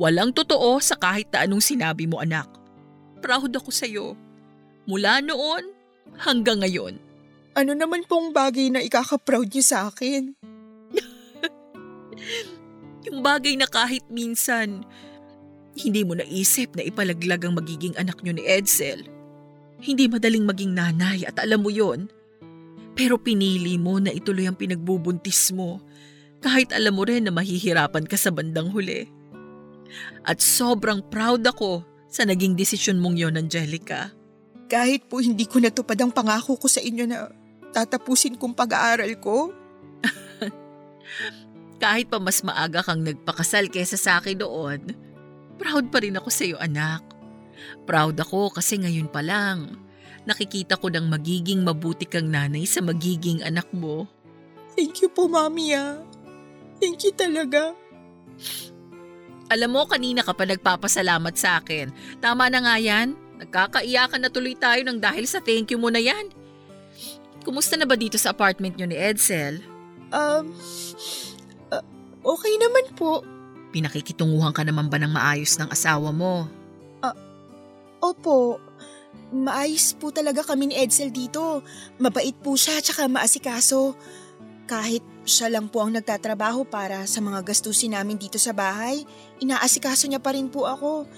[0.00, 2.48] Walang totoo sa kahit na anong sinabi mo anak.
[3.20, 4.16] Proud ako sa'yo.
[4.88, 5.76] Mula noon
[6.16, 6.96] hanggang ngayon.
[7.52, 10.32] Ano naman pong bagay na ikaka-proud niyo sa akin?
[13.10, 14.88] Yung bagay na kahit minsan,
[15.76, 19.04] hindi mo naisip na ipalaglag ang magiging anak nyo ni Edsel.
[19.80, 22.08] Hindi madaling maging nanay at alam mo yon.
[22.96, 25.80] Pero pinili mo na ituloy ang pinagbubuntis mo
[26.40, 29.08] kahit alam mo rin na mahihirapan ka sa bandang huli.
[30.24, 34.12] At sobrang proud ako sa naging desisyon mong yon, Angelica.
[34.70, 37.28] Kahit po hindi ko natupad ang pangako ko sa inyo na
[37.74, 39.52] tatapusin kong pag-aaral ko,
[41.80, 44.92] Kahit pa mas maaga kang nagpakasal kesa sa akin doon,
[45.56, 47.00] proud pa rin ako sa iyo anak.
[47.88, 49.80] Proud ako kasi ngayon pa lang,
[50.28, 54.04] nakikita ko ng magiging mabuti kang nanay sa magiging anak mo.
[54.76, 56.00] thank you po mami ah.
[56.80, 57.76] Thank you talaga.
[59.50, 61.92] Alam mo, kanina ka pa nagpapasalamat sa akin.
[62.22, 63.18] Tama na nga yan.
[63.42, 66.32] Nagkakaiyakan na tuloy tayo ng dahil sa thank you mo na yan.
[67.44, 69.64] Kumusta na ba dito sa apartment nyo ni Edsel?
[70.12, 70.52] Um,
[71.72, 71.84] uh,
[72.24, 73.24] okay naman po.
[73.72, 76.60] Pinakikitunguhan ka naman ba ng maayos ng asawa mo?
[78.00, 78.56] Opo,
[79.28, 81.60] maayos po talaga kami ni Edsel dito.
[82.00, 83.92] Mabait po siya tsaka maasikaso.
[84.70, 89.02] Kahit siya lang po ang nagtatrabaho para sa mga gastusin namin dito sa bahay,
[89.42, 91.10] inaasikaso niya pa rin po ako.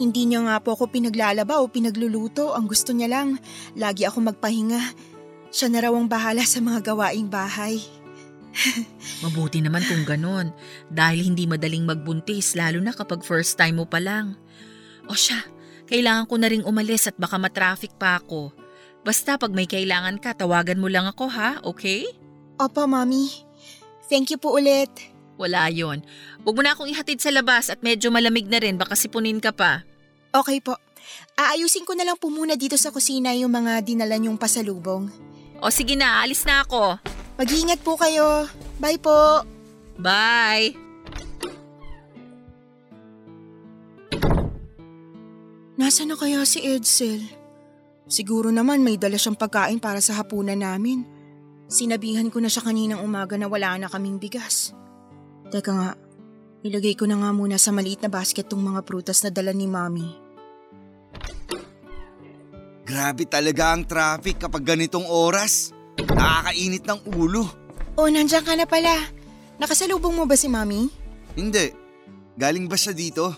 [0.00, 2.56] Hindi niya nga po ako pinaglalaba o pinagluluto.
[2.56, 3.36] Ang gusto niya lang,
[3.76, 4.80] lagi ako magpahinga.
[5.52, 7.76] Siya na raw ang bahala sa mga gawaing bahay.
[9.24, 10.48] Mabuti naman kung ganon
[10.88, 14.32] dahil hindi madaling magbuntis lalo na kapag first time mo pa lang.
[15.04, 15.44] O siya,
[15.92, 18.48] kailangan ko na ring umalis at baka matraffic pa ako.
[19.04, 22.08] Basta pag may kailangan ka, tawagan mo lang ako ha, okay?
[22.58, 23.30] Opo, Mami.
[24.10, 24.90] Thank you po ulit.
[25.38, 26.02] Wala yon.
[26.42, 29.54] Huwag mo na akong ihatid sa labas at medyo malamig na rin baka sipunin ka
[29.54, 29.86] pa.
[30.34, 30.74] Okay po.
[31.38, 35.06] Aayusin ko na lang po muna dito sa kusina yung mga dinala niyong pasalubong.
[35.62, 36.98] O sige na, alis na ako.
[37.38, 38.50] Mag-iingat po kayo.
[38.82, 39.46] Bye po.
[39.98, 40.74] Bye!
[45.78, 47.22] Nasaan na kaya si Edsel?
[48.10, 51.17] Siguro naman may dala siyang pagkain para sa hapunan namin.
[51.68, 54.72] Sinabihan ko na siya kaninang umaga na wala na kaming bigas.
[55.52, 55.90] Teka nga,
[56.64, 59.68] ilagay ko na nga muna sa maliit na basket tong mga prutas na dala ni
[59.68, 60.08] Mami.
[62.88, 65.76] Grabe talaga ang traffic kapag ganitong oras.
[66.00, 67.44] Nakakainit ng ulo.
[68.00, 68.96] Oh, nandiyan ka na pala.
[69.60, 70.88] Nakasalubong mo ba si Mami?
[71.36, 71.68] Hindi.
[72.40, 73.28] Galing ba siya dito?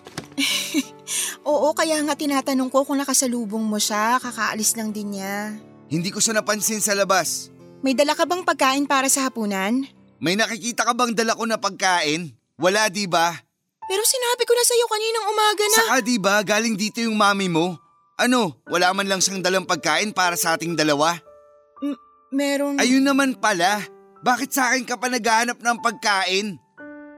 [1.51, 4.23] Oo, kaya nga tinatanong ko kung nakasalubong mo siya.
[4.23, 5.59] Kakaalis lang din niya.
[5.91, 7.50] Hindi ko siya napansin sa labas.
[7.81, 9.89] May dala ka bang pagkain para sa hapunan?
[10.21, 12.29] May nakikita ka bang dala ko na pagkain?
[12.61, 13.33] Wala di ba?
[13.89, 15.79] Pero sinabi ko na sa'yo kaninang umaga na.
[15.81, 17.81] Saka di ba galing dito yung mami mo?
[18.21, 21.17] Ano, wala man lang siyang dalang pagkain para sa ating dalawa?
[22.29, 22.77] Meron...
[22.77, 23.81] Ayun naman pala.
[24.21, 26.61] Bakit sa akin ka pa naghahanap ng pagkain?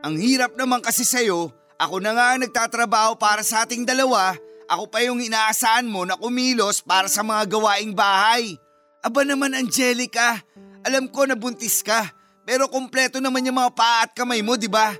[0.06, 4.38] Ang hirap naman kasi sa'yo, ako na nga ang nagtatrabaho para sa ating dalawa,
[4.70, 8.54] ako pa yung inaasahan mo na kumilos para sa mga gawaing bahay.
[9.02, 10.38] Aba naman Angelica,
[10.86, 12.06] alam ko na buntis ka,
[12.46, 14.94] pero kompleto naman yung mga paa at kamay mo, di ba?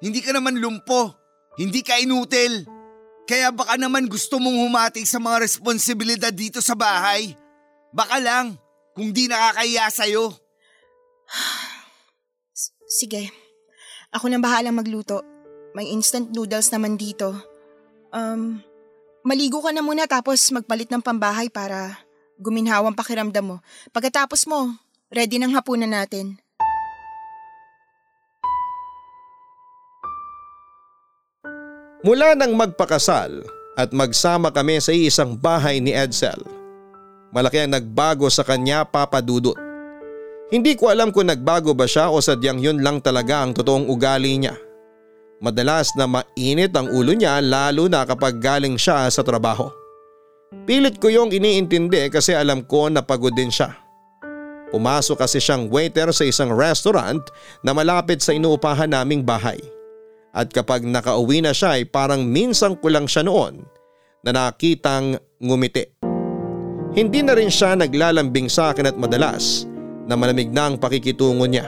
[0.00, 1.12] Hindi ka naman lumpo,
[1.60, 2.64] hindi ka inutil.
[3.28, 7.36] Kaya baka naman gusto mong humati sa mga responsibilidad dito sa bahay.
[7.92, 8.54] Baka lang,
[8.96, 10.32] kung di nakakaya sa'yo.
[13.00, 13.28] Sige.
[14.14, 15.20] Ako nang bahalang magluto.
[15.76, 17.36] May instant noodles naman dito.
[18.14, 18.64] Um,
[19.26, 22.05] maligo ka na muna tapos magpalit ng pambahay para
[22.40, 23.56] guminhaw ang pakiramdam mo.
[23.92, 24.76] Pagkatapos mo,
[25.08, 26.36] ready ng hapunan natin.
[32.06, 33.42] Mula nang magpakasal
[33.74, 36.38] at magsama kami sa isang bahay ni Edsel,
[37.34, 39.58] malaki ang nagbago sa kanya papadudot.
[40.46, 44.38] Hindi ko alam kung nagbago ba siya o sadyang yun lang talaga ang totoong ugali
[44.38, 44.54] niya.
[45.42, 49.66] Madalas na mainit ang ulo niya lalo na kapag galing siya sa trabaho.
[50.66, 53.74] Pilit ko yung iniintindi kasi alam ko na pagod din siya.
[54.70, 57.22] Pumasok kasi siyang waiter sa isang restaurant
[57.66, 59.58] na malapit sa inuupahan naming bahay.
[60.30, 63.62] At kapag nakauwi na siya ay parang minsan ko lang siya noon
[64.22, 65.86] na nakitang ngumiti.
[66.94, 69.66] Hindi na rin siya naglalambing sa akin at madalas
[70.06, 71.66] na malamig na ang pakikitungo niya.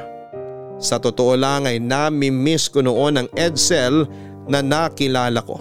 [0.79, 4.07] Sa totoo lang ay nami-miss ko noon ang Edsel
[4.47, 5.59] na nakilala ko.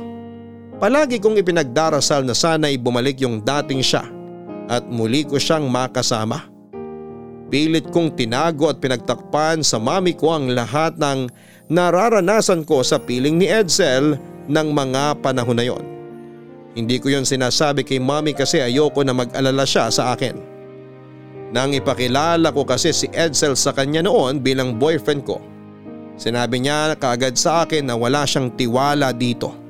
[0.78, 4.06] Palagi kong ipinagdarasal na sana'y bumalik yung dating siya
[4.70, 6.46] at muli ko siyang makasama.
[7.50, 11.34] Pilit kong tinago at pinagtakpan sa mami ko ang lahat ng
[11.74, 15.82] nararanasan ko sa piling ni Edsel ng mga panahon na yon.
[16.78, 20.38] Hindi ko yon sinasabi kay mami kasi ayoko na mag-alala siya sa akin.
[21.58, 25.42] Nang ipakilala ko kasi si Edsel sa kanya noon bilang boyfriend ko,
[26.22, 29.67] sinabi niya kaagad sa akin na wala siyang tiwala dito.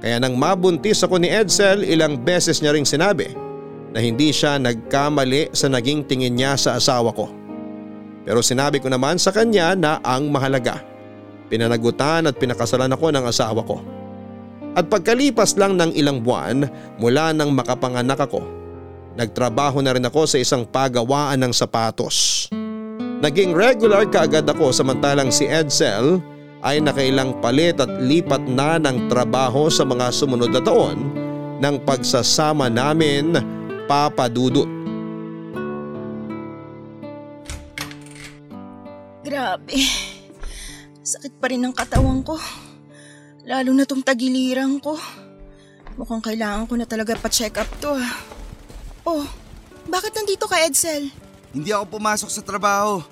[0.00, 3.36] Kaya nang mabuntis ako ni Edsel ilang beses niya ring sinabi
[3.92, 7.28] na hindi siya nagkamali sa naging tingin niya sa asawa ko.
[8.24, 10.80] Pero sinabi ko naman sa kanya na ang mahalaga.
[11.52, 13.82] Pinanagutan at pinakasalan ako ng asawa ko.
[14.78, 16.64] At pagkalipas lang ng ilang buwan
[16.96, 18.46] mula nang makapanganak ako,
[19.18, 22.46] nagtrabaho na rin ako sa isang pagawaan ng sapatos.
[23.20, 26.22] Naging regular kaagad ako samantalang si Edsel
[26.60, 30.98] ay nakailang palit at lipat na ng trabaho sa mga sumunod na taon
[31.60, 33.36] ng pagsasama namin
[33.88, 34.68] papadudot.
[39.20, 39.76] Grabe.
[41.00, 42.36] Sakit pa rin ang katawan ko.
[43.44, 44.96] Lalo na tong tagiliran ko.
[45.96, 48.14] Mukhang kailangan ko na talaga pa-check up to ah.
[49.04, 49.24] Oh,
[49.88, 51.08] bakit nandito ka Edsel?
[51.50, 53.02] Hindi ako pumasok sa trabaho.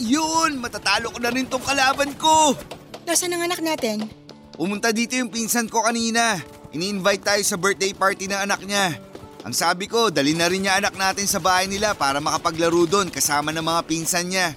[0.00, 2.56] Yun, matatalo ko na rin tong kalaban ko.
[3.04, 4.08] Nasaan ang anak natin?
[4.56, 6.40] Pumunta dito yung pinsan ko kanina.
[6.72, 8.96] Ini-invite tayo sa birthday party ng anak niya.
[9.40, 13.08] Ang sabi ko, dali na rin niya anak natin sa bahay nila para makapaglaro doon
[13.08, 14.52] kasama ng mga pinsan niya.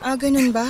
[0.00, 0.68] Ah, ganun ba?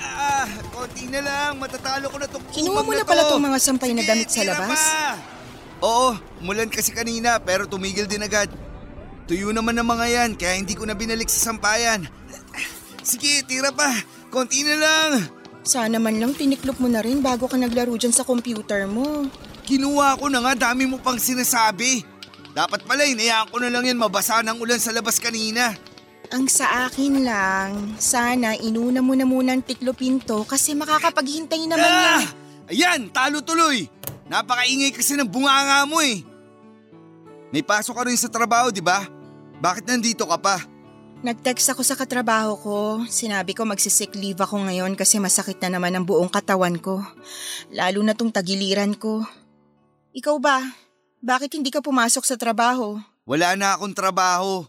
[0.00, 1.60] Ah, konti na lang.
[1.60, 3.08] Matatalo ko na tong Kinuha mo na to.
[3.08, 4.80] pala tong mga sampay na damit sa labas?
[4.80, 5.16] pa.
[5.82, 8.48] Oo, mulan kasi kanina pero tumigil din agad.
[9.26, 12.06] Tuyo naman ng mga yan kaya hindi ko na binalik sa sampayan.
[13.02, 13.90] Sige, tira pa.
[14.30, 15.10] Konti na lang.
[15.62, 19.26] Sana man lang tiniklop mo na rin bago ka naglaro dyan sa computer mo.
[19.62, 22.02] Kinuha ko na nga, dami mo pang sinasabi.
[22.50, 25.74] Dapat pala, inayaan ko na lang yan mabasa ng ulan sa labas kanina.
[26.32, 31.84] Ang sa akin lang, sana inuna mo na muna ang tiklopin to kasi makakapaghintay naman
[31.84, 31.92] Ah!
[31.92, 32.22] yan.
[32.72, 33.84] Ayan, talo tuloy.
[34.26, 36.24] Napakaingay kasi ng bunganga mo eh.
[37.52, 39.04] May pasok ka rin sa trabaho, di ba?
[39.60, 40.56] Bakit nandito ka pa?
[41.22, 42.76] Nag-text ako sa katrabaho ko.
[43.06, 46.98] Sinabi ko magsisick leave ako ngayon kasi masakit na naman ang buong katawan ko.
[47.70, 49.22] Lalo na tong tagiliran ko.
[50.18, 50.58] Ikaw ba?
[51.22, 52.98] Bakit hindi ka pumasok sa trabaho?
[53.22, 54.66] Wala na akong trabaho.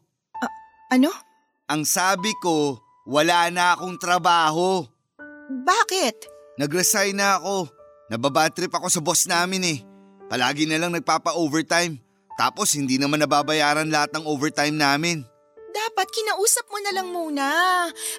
[0.93, 1.10] Ano?
[1.66, 2.78] Ang sabi ko,
[3.10, 4.86] wala na akong trabaho.
[5.49, 6.30] Bakit?
[6.62, 7.66] Nag-resign na ako.
[8.14, 9.78] Nababatrip ako sa boss namin eh.
[10.30, 11.97] Palagi na lang nagpapa-overtime.
[12.38, 15.33] Tapos hindi naman nababayaran lahat ng overtime namin.
[15.74, 17.49] Dapat kinausap mo na lang muna.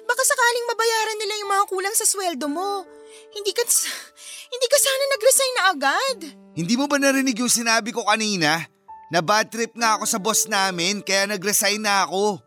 [0.03, 2.83] Baka sakaling mabayaran nila yung mga kulang sa sweldo mo.
[3.31, 3.63] Hindi ka,
[4.53, 6.17] hindi ka sana nag-resign na agad.
[6.55, 8.59] Hindi mo ba narinig yung sinabi ko kanina?
[9.07, 12.43] Na bad trip nga ako sa boss namin kaya nag-resign na ako.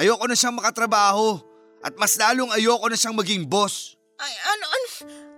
[0.00, 1.44] Ayoko na siyang makatrabaho.
[1.84, 3.94] At mas lalong ayoko na siyang maging boss.
[4.18, 4.86] Ay, ano, ano,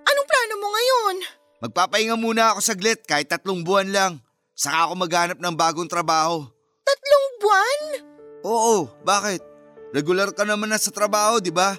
[0.07, 1.15] anong plano mo ngayon?
[1.61, 4.13] Magpapahinga muna ako saglit kahit tatlong buwan lang.
[4.57, 6.47] Saka ako maghanap ng bagong trabaho.
[6.85, 8.10] Tatlong buwan?
[8.47, 9.45] Oo, bakit?
[9.91, 11.75] Regular ka naman na sa trabaho, di ba?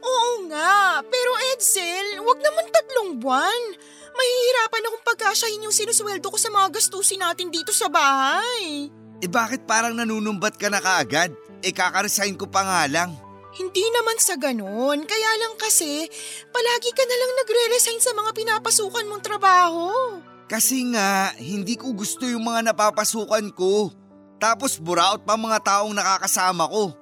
[0.00, 3.62] Oo nga, pero Edsel, wag naman tatlong buwan.
[4.16, 8.88] Mahihirapan akong pagkasyahin yung sinusweldo ko sa mga gastusin natin dito sa bahay.
[9.20, 11.34] Eh bakit parang nanunumbat ka na kaagad?
[11.60, 13.10] Eh kakaresign ko pa nga lang.
[13.56, 16.04] Hindi naman sa ganun, kaya lang kasi
[16.52, 19.88] palagi ka na lang nagre-resign sa mga pinapasukan mong trabaho.
[20.46, 23.90] Kasi nga, hindi ko gusto yung mga napapasukan ko.
[24.36, 26.92] Tapos buraot pa mga taong nakakasama ko.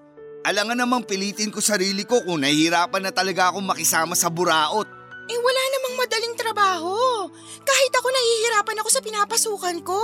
[0.45, 4.87] Alangan namang pilitin ko sarili ko kung nahihirapan na talaga akong makisama sa buraot.
[5.25, 7.27] Eh wala namang madaling trabaho.
[7.65, 10.01] Kahit ako nahihirapan ako sa pinapasukan ko.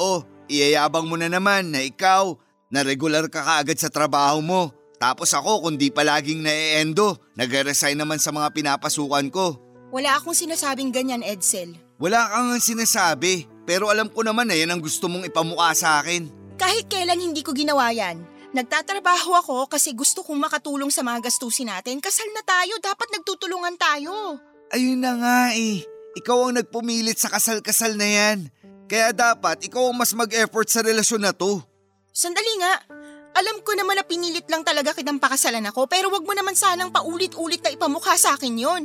[0.00, 2.40] Oh, iyayabang mo na naman na ikaw,
[2.72, 4.72] na regular ka kaagad sa trabaho mo.
[4.96, 9.60] Tapos ako, kung di palaging na-eendo, nag-resign naman sa mga pinapasukan ko.
[9.92, 11.76] Wala akong sinasabing ganyan, Edsel.
[12.00, 16.41] Wala kang sinasabi, pero alam ko naman na yan ang gusto mong ipamukha sa akin.
[16.62, 18.22] Kahit kailan hindi ko ginawa yan.
[18.54, 21.98] Nagtatrabaho ako kasi gusto kong makatulong sa mga gastusin natin.
[21.98, 24.38] Kasal na tayo, dapat nagtutulungan tayo.
[24.70, 25.82] Ayun na nga eh,
[26.14, 28.38] ikaw ang nagpumilit sa kasal-kasal na yan.
[28.86, 31.58] Kaya dapat ikaw ang mas mag-effort sa relasyon na to.
[32.14, 32.78] Sandali nga.
[33.32, 36.92] Alam ko naman na pinilit lang talaga kitang pakasalan ako pero wag mo naman sanang
[36.92, 38.82] paulit-ulit na ipamukha sa akin yon.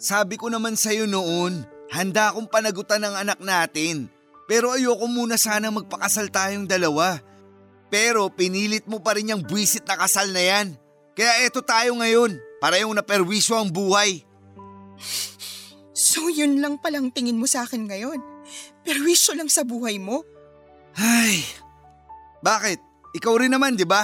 [0.00, 1.62] Sabi ko naman sa'yo noon,
[1.92, 4.08] handa akong panagutan ng anak natin.
[4.50, 7.22] Pero ayoko muna sana magpakasal tayong dalawa.
[7.86, 10.74] Pero pinilit mo pa rin yung buwisit na kasal na yan.
[11.14, 14.26] Kaya eto tayo ngayon, para yung naperwisyo ang buhay.
[15.94, 18.18] So yun lang palang tingin mo sa akin ngayon.
[18.82, 20.26] Perwisyo lang sa buhay mo.
[20.98, 21.46] Ay,
[22.42, 22.82] bakit?
[23.14, 24.02] Ikaw rin naman, di ba?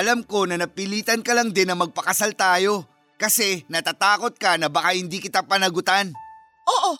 [0.00, 2.88] Alam ko na napilitan ka lang din na magpakasal tayo.
[3.20, 6.08] Kasi natatakot ka na baka hindi kita panagutan.
[6.64, 6.96] Oo.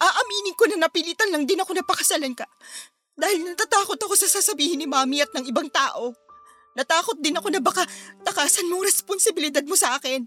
[0.00, 2.46] Aaminin ko na napilitan lang din ako napakasalan ka.
[3.14, 6.10] Dahil natatakot ako sa sasabihin ni mami at ng ibang tao.
[6.74, 7.86] Natakot din ako na baka
[8.26, 10.26] takasan mong responsibilidad mo sa akin.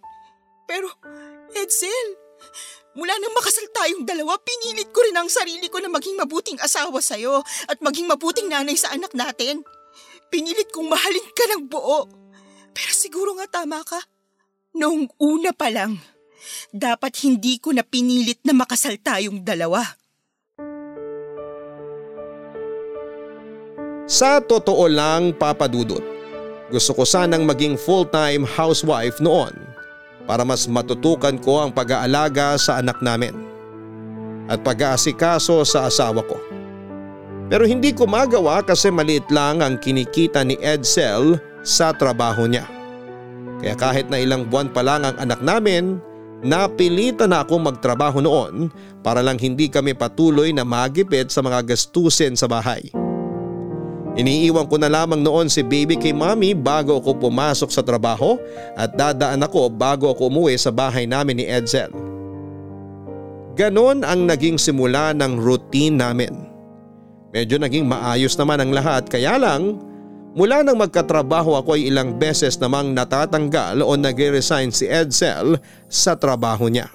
[0.64, 0.88] Pero,
[1.52, 2.08] Edsel,
[2.96, 7.04] mula nang makasal tayong dalawa, pinilit ko rin ang sarili ko na maging mabuting asawa
[7.04, 9.68] sa'yo at maging mabuting nanay sa anak natin.
[10.32, 12.08] Pinilit kong mahalin ka ng buo.
[12.72, 14.00] Pero siguro nga tama ka.
[14.76, 16.00] Noong una pa lang,
[16.72, 19.84] dapat hindi ko na pinilit na makasal tayong dalawa.
[24.08, 26.04] Sa totoo lang, Papa Dudut,
[26.72, 29.52] gusto ko sanang maging full-time housewife noon
[30.24, 33.36] para mas matutukan ko ang pag-aalaga sa anak namin
[34.48, 36.40] at pag-aasikaso sa asawa ko.
[37.48, 42.68] Pero hindi ko magawa kasi maliit lang ang kinikita ni Edsel sa trabaho niya.
[43.64, 46.04] Kaya kahit na ilang buwan pa lang ang anak namin,
[46.46, 48.70] napilitan na akong magtrabaho noon
[49.02, 52.90] para lang hindi kami patuloy na magipit sa mga gastusin sa bahay.
[54.18, 58.42] Iniiwan ko na lamang noon si baby kay mami bago ako pumasok sa trabaho
[58.74, 61.94] at dadaan ako bago ako umuwi sa bahay namin ni Edsel.
[63.54, 66.34] Ganon ang naging simula ng routine namin.
[67.30, 69.78] Medyo naging maayos naman ang lahat kaya lang
[70.34, 76.68] mula nang magkatrabaho ako ay ilang beses namang natatanggal o nag-resign si Edsel sa trabaho
[76.68, 76.92] niya.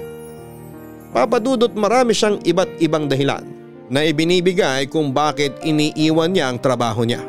[1.12, 3.44] Papadudot marami siyang iba't ibang dahilan
[3.92, 7.20] na ibinibigay kung bakit iniiwan niya ang trabaho niya.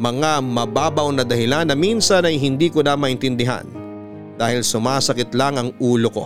[0.00, 3.68] Mga mababaw na dahilan na minsan ay hindi ko na maintindihan
[4.40, 6.24] dahil sumasakit lang ang ulo ko.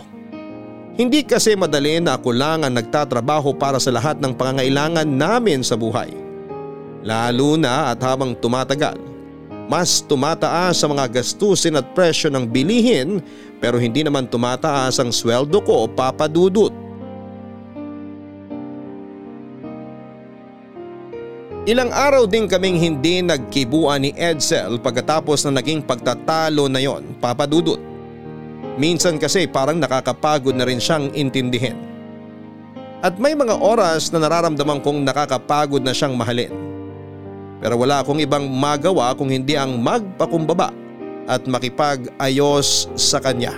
[0.93, 5.73] Hindi kasi madali na ako lang ang nagtatrabaho para sa lahat ng pangangailangan namin sa
[5.73, 6.22] buhay.
[7.03, 8.95] Lalo na at habang tumatagal,
[9.67, 13.19] mas tumataas ang mga gastusin at presyo ng bilihin
[13.59, 16.71] pero hindi naman tumataas ang sweldo ko o papadudot.
[21.63, 27.79] Ilang araw din kaming hindi nagkibuan ni Edsel pagkatapos na naging pagtatalo na yon, papadudot.
[28.75, 31.79] Minsan kasi parang nakakapagod na rin siyang intindihin.
[32.99, 36.72] At may mga oras na nararamdaman kong nakakapagod na siyang mahalin.
[37.63, 40.75] Pero wala akong ibang magawa kung hindi ang magpakumbaba
[41.31, 43.55] at makipag-ayos sa kanya.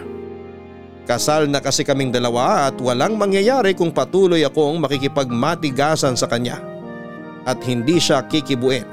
[1.10, 6.62] Kasal na kasi kaming dalawa at walang mangyayari kung patuloy akong makikipagmatigasan sa kanya
[7.50, 8.86] at hindi siya kikibuin.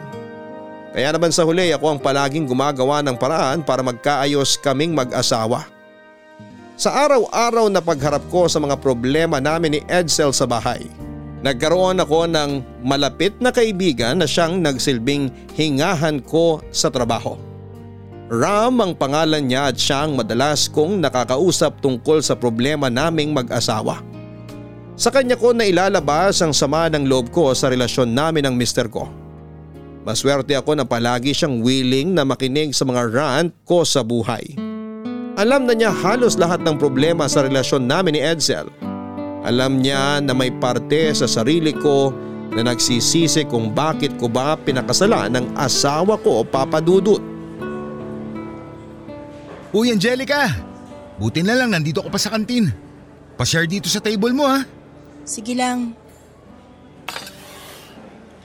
[0.92, 5.68] Kaya naman sa huli ako ang palaging gumagawa ng paraan para magkaayos kaming mag-asawa.
[6.76, 10.84] Sa araw-araw na pagharap ko sa mga problema namin ni Edsel sa bahay,
[11.42, 12.50] nagkaroon ako ng
[12.86, 15.28] malapit na kaibigan na siyang nagsilbing
[15.58, 17.36] hingahan ko sa trabaho.
[18.32, 24.00] Ram ang pangalan niya at siyang madalas kong nakakausap tungkol sa problema naming mag-asawa.
[24.96, 28.88] Sa kanya ko na ilalabas ang sama ng loob ko sa relasyon namin ng mister
[28.88, 29.10] ko.
[30.02, 34.56] Maswerte ako na palagi siyang willing na makinig sa mga rant ko sa buhay.
[35.38, 38.68] Alam na niya halos lahat ng problema sa relasyon namin ni Edsel.
[39.42, 42.14] Alam niya na may parte sa sarili ko
[42.54, 47.18] na nagsisisi kung bakit ko ba pinakasalan ng asawa ko o papadudot.
[49.72, 50.52] Uy Angelica,
[51.16, 52.70] buti na lang nandito ko pa sa kantin.
[53.40, 54.62] Pa-share dito sa table mo ha.
[55.24, 55.96] Sige lang.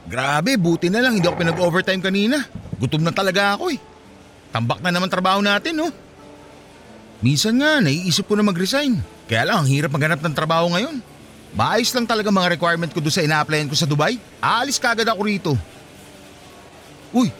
[0.07, 2.39] Grabe, buti na lang hindi ako pinag-overtime kanina.
[2.79, 3.79] Gutom na talaga ako eh.
[4.55, 5.91] Tambak na naman trabaho natin no.
[7.21, 9.01] Minsan nga, naiisip ko na mag-resign.
[9.25, 11.01] Kaya lang, ang hirap maghanap ng trabaho ngayon.
[11.57, 14.21] Maayos lang talaga mga requirement ko doon sa ina-applyan ko sa Dubai.
[14.37, 15.51] Aalis ka agad ako rito.
[17.15, 17.33] Uy,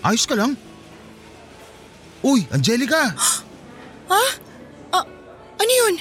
[0.00, 0.56] ayos ka lang?
[2.24, 3.12] Uy, Angelica!
[4.08, 4.24] Ha?
[4.88, 5.04] Ah,
[5.60, 6.00] ano yun?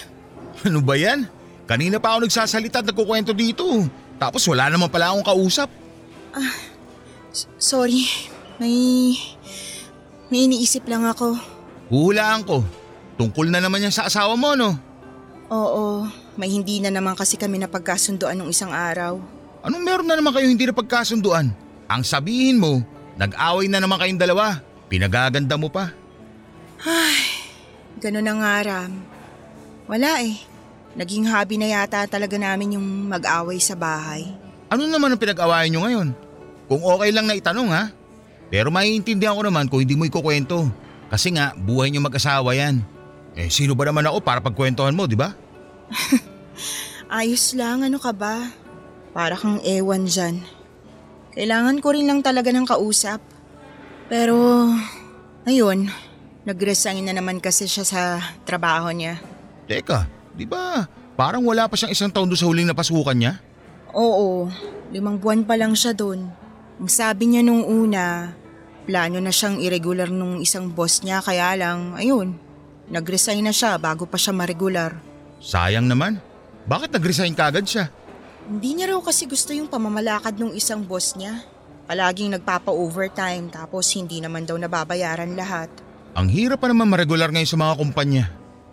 [0.64, 1.28] Ano ba yan?
[1.68, 3.68] Kanina pa ako nagsasalita at nagkukwento dito.
[4.16, 5.68] Tapos wala naman pala akong kausap.
[7.60, 8.08] Sorry.
[8.64, 9.20] May...
[10.32, 11.36] May iniisip lang ako.
[11.92, 12.64] Huhulaan ko.
[13.18, 14.78] Tungkol na naman yan sa asawa mo, no?
[15.50, 16.06] Oo,
[16.38, 19.18] may hindi na naman kasi kami napagkasundoan nung isang araw.
[19.66, 21.50] Anong meron na naman kayo hindi na pagkasunduan?
[21.90, 22.86] Ang sabihin mo,
[23.18, 24.62] nag-away na naman kayong dalawa.
[24.86, 25.92] Pinagaganda mo pa.
[27.98, 28.92] Ganun na nga, Ram.
[29.90, 30.38] Wala eh.
[30.94, 34.30] Naging hobby na yata talaga namin yung mag-away sa bahay.
[34.70, 36.08] Ano naman ang pinag-awayan nyo ngayon?
[36.68, 37.90] Kung okay lang na itanong ha.
[38.52, 40.68] Pero maiintindihan ko naman kung hindi mo ikukwento.
[41.08, 42.84] Kasi nga, buhay nyo mag-asawa yan.
[43.38, 45.38] Eh sino ba naman ako para pagkwentuhan mo, di ba?
[47.22, 48.50] Ayos lang, ano ka ba?
[49.14, 50.42] Para kang ewan dyan.
[51.38, 53.22] Kailangan ko rin lang talaga ng kausap.
[54.10, 54.66] Pero,
[55.46, 55.86] ayun,
[56.50, 58.02] nag-resign na naman kasi siya sa
[58.42, 59.22] trabaho niya.
[59.70, 63.34] Teka, di ba parang wala pa siyang isang taon doon sa huling napasukan niya?
[63.94, 64.50] Oo,
[64.90, 66.26] limang buwan pa lang siya doon.
[66.82, 68.34] Ang sabi niya nung una,
[68.90, 72.38] plano na siyang irregular nung isang boss niya kaya lang, ayun,
[72.88, 74.96] nag-resign na siya bago pa siya ma-regular.
[75.44, 76.20] Sayang naman.
[76.68, 77.88] Bakit nag-resign kagad siya?
[78.48, 81.44] Hindi niya raw kasi gusto yung pamamalakad nung isang boss niya.
[81.88, 85.72] Palaging nagpapa-overtime tapos hindi naman daw nababayaran lahat.
[86.16, 88.26] Ang hirap pa naman maregular ngayon sa mga kumpanya.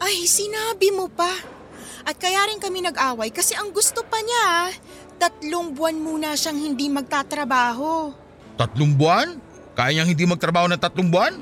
[0.03, 1.31] Ay, sinabi mo pa.
[2.03, 4.75] At kaya rin kami nag-away kasi ang gusto pa niya,
[5.19, 8.11] tatlong buwan muna siyang hindi magtatrabaho.
[8.59, 9.39] Tatlong buwan?
[9.75, 11.35] Kaya niyang hindi magtrabaho ng tatlong buwan?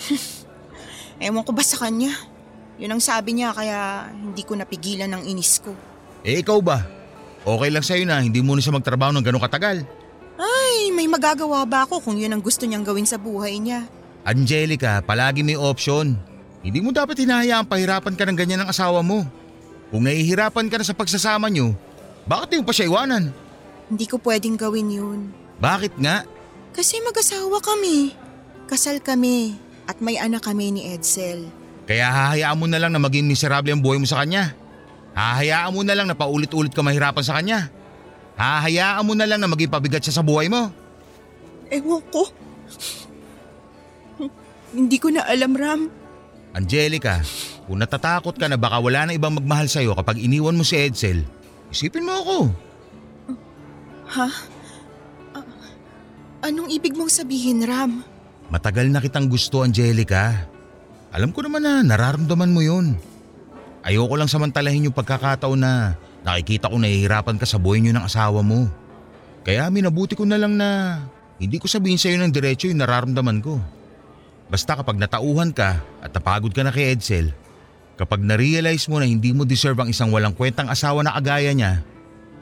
[1.20, 2.16] Ewan ko ba sa kanya?
[2.80, 5.76] Yun ang sabi niya kaya hindi ko napigilan ng inis ko.
[6.24, 6.88] Eh ikaw ba?
[7.44, 9.84] Okay lang sa'yo na hindi muna siya magtrabaho ng ganong katagal.
[10.40, 13.84] Ay, may magagawa ba ako kung yun ang gusto niyang gawin sa buhay niya?
[14.24, 16.16] Angelica, palagi may option.
[16.64, 19.24] Hindi mo dapat hinahayaang pahirapan ka ng ganyan ng asawa mo.
[19.92, 21.76] Kung nahihirapan ka na sa pagsasama niyo,
[22.28, 23.32] bakit mo pa siya iwanan?
[23.88, 25.20] Hindi ko pwedeng gawin yun.
[25.60, 26.24] Bakit nga?
[26.72, 28.12] Kasi mag-asawa kami.
[28.68, 29.56] Kasal kami.
[29.90, 31.50] At may anak kami ni Edsel.
[31.90, 34.54] Kaya hahayaan mo na lang na maging miserable ang buhay mo sa kanya.
[35.18, 37.66] Hahayaan mo na lang na paulit-ulit ka mahirapan sa kanya.
[38.38, 40.70] Hahayaan mo na lang na maging pabigat siya sa buhay mo.
[41.66, 42.30] Ewan ko.
[44.70, 45.90] Hindi ko na alam, Ram.
[46.54, 47.18] Angelica,
[47.66, 51.26] kung natatakot ka na baka wala na ibang magmahal sa'yo kapag iniwan mo si Edsel,
[51.74, 52.38] isipin mo ako.
[54.14, 54.26] Ha?
[55.34, 55.50] A-
[56.46, 58.06] anong ibig mong sabihin, Ram?
[58.50, 60.34] Matagal na kitang gusto, Angelica.
[61.14, 62.98] Alam ko naman na nararamdaman mo yun.
[63.86, 65.94] Ayoko lang samantalahin yung pagkakataon na
[66.26, 68.66] nakikita ko nahihirapan ka sa buhay niyo ng asawa mo.
[69.46, 71.00] Kaya minabuti ko na lang na
[71.38, 73.62] hindi ko sabihin sa'yo ng diretso yung nararamdaman ko.
[74.50, 77.30] Basta kapag natauhan ka at napagod ka na kay Edsel,
[77.94, 81.86] kapag na-realize mo na hindi mo deserve ang isang walang kwentang asawa na kagaya niya,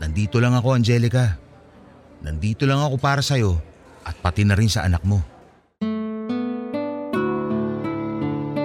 [0.01, 1.37] nandito lang ako, Angelica.
[2.25, 3.61] Nandito lang ako para sa'yo
[4.09, 5.38] at pati na rin sa anak mo.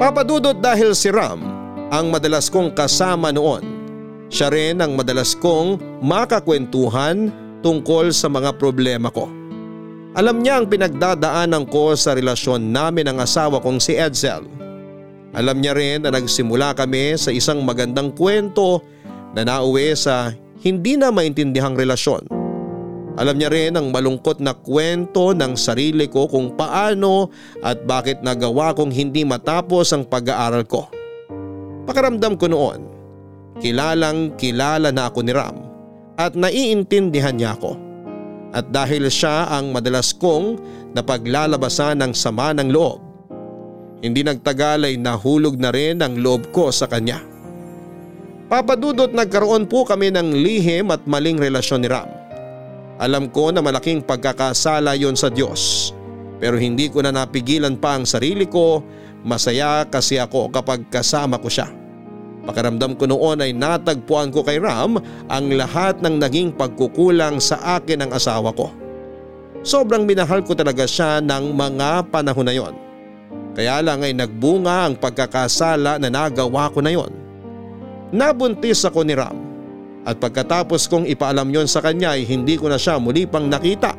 [0.03, 1.39] Papadudot dahil si Ram
[1.87, 3.63] ang madalas kong kasama noon.
[4.27, 7.31] Siya rin ang madalas kong makakwentuhan
[7.63, 9.31] tungkol sa mga problema ko.
[10.19, 14.43] Alam niya ang pinagdadaanan ko sa relasyon namin ng asawa kong si Edsel.
[15.31, 18.83] Alam niya rin na nagsimula kami sa isang magandang kwento
[19.31, 20.35] na nauwi sa
[20.67, 22.42] hindi na maintindihang relasyon.
[23.13, 27.29] Alam niya rin ang malungkot na kwento ng sarili ko kung paano
[27.61, 30.89] at bakit nagawa kong hindi matapos ang pag-aaral ko.
[31.85, 32.79] Pakaramdam ko noon,
[33.61, 35.61] kilalang kilala na ako ni Ram
[36.17, 37.77] at naiintindihan niya ako.
[38.53, 40.57] At dahil siya ang madalas kong
[40.97, 43.01] napaglalabasan ng sama ng loob,
[44.01, 47.21] hindi nagtagal ay nahulog na rin ang loob ko sa kanya.
[48.49, 52.22] Papadudot nagkaroon po kami ng lihim at maling relasyon ni Ram.
[53.01, 55.93] Alam ko na malaking pagkakasala yon sa Diyos
[56.43, 58.83] pero hindi ko na napigilan pa ang sarili ko
[59.23, 61.71] masaya kasi ako kapag kasama ko siya.
[62.43, 64.99] Pakiramdam ko noon ay natagpuan ko kay Ram
[65.31, 68.67] ang lahat ng naging pagkukulang sa akin ng asawa ko.
[69.63, 72.75] Sobrang minahal ko talaga siya ng mga panahon na yon.
[73.55, 77.15] Kaya lang ay nagbunga ang pagkakasala na nagawa ko na yon.
[78.11, 79.42] Nabuntis ako ni Ram
[80.03, 83.95] at pagkatapos kong ipaalam yon sa kanya ay hindi ko na siya muli pang nakita.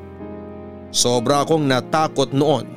[0.92, 2.68] Sobra akong natakot noon.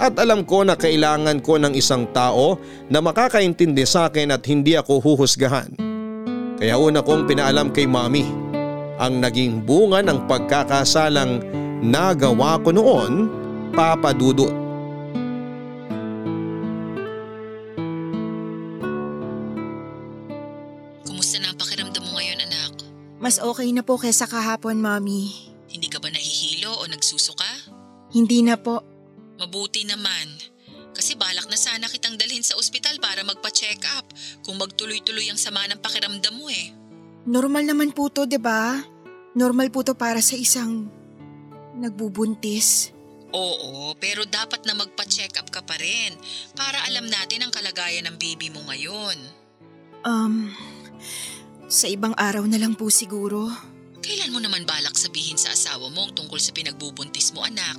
[0.00, 2.56] At alam ko na kailangan ko ng isang tao
[2.88, 5.76] na makakaintindi sa akin at hindi ako huhusgahan.
[6.60, 8.24] Kaya una kong pinaalam kay mami
[9.00, 11.40] ang naging bunga ng pagkakasalang
[11.80, 13.12] nagawa ko noon,
[13.72, 14.59] Papa Dudut.
[23.20, 25.28] Mas okay na po kesa kahapon, Mami.
[25.68, 27.46] Hindi ka ba nahihilo o nagsusuka?
[28.16, 28.80] Hindi na po.
[29.36, 30.40] Mabuti naman.
[30.96, 34.08] Kasi balak na sana kitang dalhin sa ospital para magpa-check up
[34.42, 36.74] kung magtuloy-tuloy ang sama ng pakiramdam mo eh.
[37.28, 38.80] Normal naman po to, 'di ba?
[39.36, 40.90] Normal po to para sa isang
[41.78, 42.90] nagbubuntis.
[43.30, 46.18] Oo, pero dapat na magpa-check up ka pa rin
[46.58, 49.14] para alam natin ang kalagayan ng baby mo ngayon.
[50.02, 50.50] Um,
[51.70, 53.46] sa ibang araw na lang po siguro.
[54.02, 57.78] Kailan mo naman balak sabihin sa asawa mo ang tungkol sa pinagbubuntis mo anak?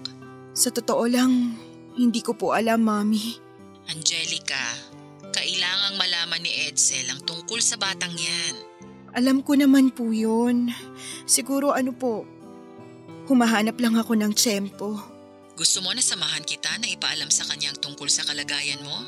[0.55, 1.59] Sa totoo lang,
[1.99, 3.35] hindi ko po alam, Mami.
[3.91, 4.63] Angelica,
[5.35, 8.55] kailangang malaman ni Edsel ang tungkol sa batang yan.
[9.11, 10.71] Alam ko naman po yun.
[11.27, 12.23] Siguro ano po,
[13.27, 15.03] humahanap lang ako ng tsempo.
[15.59, 19.03] Gusto mo na samahan kita na ipaalam sa kanya ang tungkol sa kalagayan mo?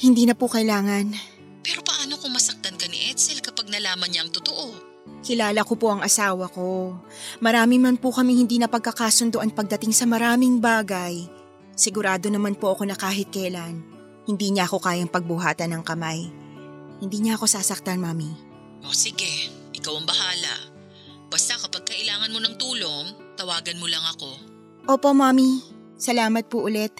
[0.00, 1.12] Hindi na po kailangan.
[1.62, 4.92] Pero paano kung masaktan ka ni Edsel kapag nalaman niya ang totoo?
[5.22, 6.98] Kilala ko po ang asawa ko.
[7.40, 11.26] Marami man po kami hindi na pagkakasunduan pagdating sa maraming bagay.
[11.72, 13.80] Sigurado naman po ako na kahit kailan,
[14.28, 16.30] hindi niya ako kayang pagbuhatan ng kamay.
[17.02, 18.30] Hindi niya ako sasaktan, Mami.
[18.86, 20.54] O sige, ikaw ang bahala.
[21.26, 24.30] Basta kapag kailangan mo ng tulong, tawagan mo lang ako.
[24.86, 25.62] Opo, Mami.
[25.98, 26.94] Salamat po ulit.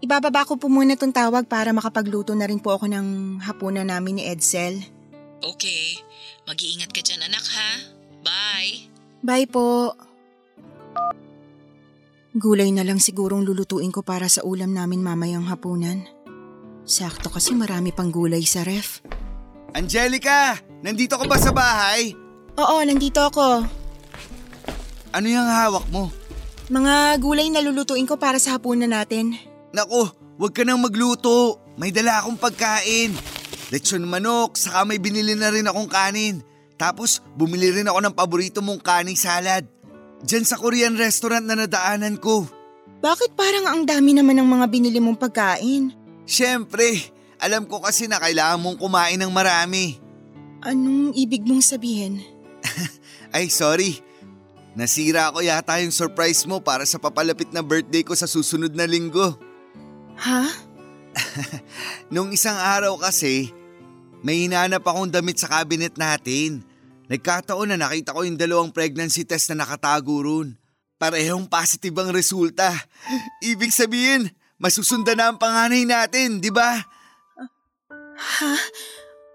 [0.00, 4.20] Ibababa ko po muna tong tawag para makapagluto na rin po ako ng hapunan namin
[4.20, 4.95] ni Edsel.
[5.44, 6.00] Okay,
[6.48, 7.70] mag-iingat ka dyan anak ha.
[8.24, 8.88] Bye!
[9.20, 9.92] Bye po.
[12.36, 16.04] Gulay na lang sigurong lulutuin ko para sa ulam namin mamayang hapunan.
[16.84, 19.00] Sakto kasi marami pang gulay sa ref.
[19.72, 20.56] Angelica!
[20.84, 22.12] Nandito ka ba sa bahay?
[22.56, 23.64] Oo, nandito ako.
[25.12, 26.12] Ano yung hawak mo?
[26.68, 29.36] Mga gulay na lulutuin ko para sa hapunan natin.
[29.72, 31.60] Nako, huwag ka nang magluto.
[31.76, 33.35] May dala akong pagkain.
[33.74, 36.42] Lechon manok, saka may binili na rin akong kanin.
[36.76, 39.66] Tapos bumili rin ako ng paborito mong kaning salad.
[40.22, 42.46] Diyan sa Korean restaurant na nadaanan ko.
[43.00, 45.92] Bakit parang ang dami naman ng mga binili mong pagkain?
[46.24, 50.00] Siyempre, alam ko kasi na kailangan mong kumain ng marami.
[50.64, 52.24] Anong ibig mong sabihin?
[53.36, 54.00] Ay sorry,
[54.72, 58.88] nasira ko yata yung surprise mo para sa papalapit na birthday ko sa susunod na
[58.88, 59.36] linggo.
[60.16, 60.65] Ha?
[62.14, 63.50] Nung isang araw kasi,
[64.20, 66.64] may hinanap akong damit sa cabinet natin.
[67.06, 70.58] Nagkataon na nakita ko yung dalawang pregnancy test na nakatago roon.
[70.96, 72.72] Parehong positive ang resulta.
[73.44, 76.80] Ibig sabihin, masusundan na ang panganay natin, di ba?
[78.16, 78.52] Ha?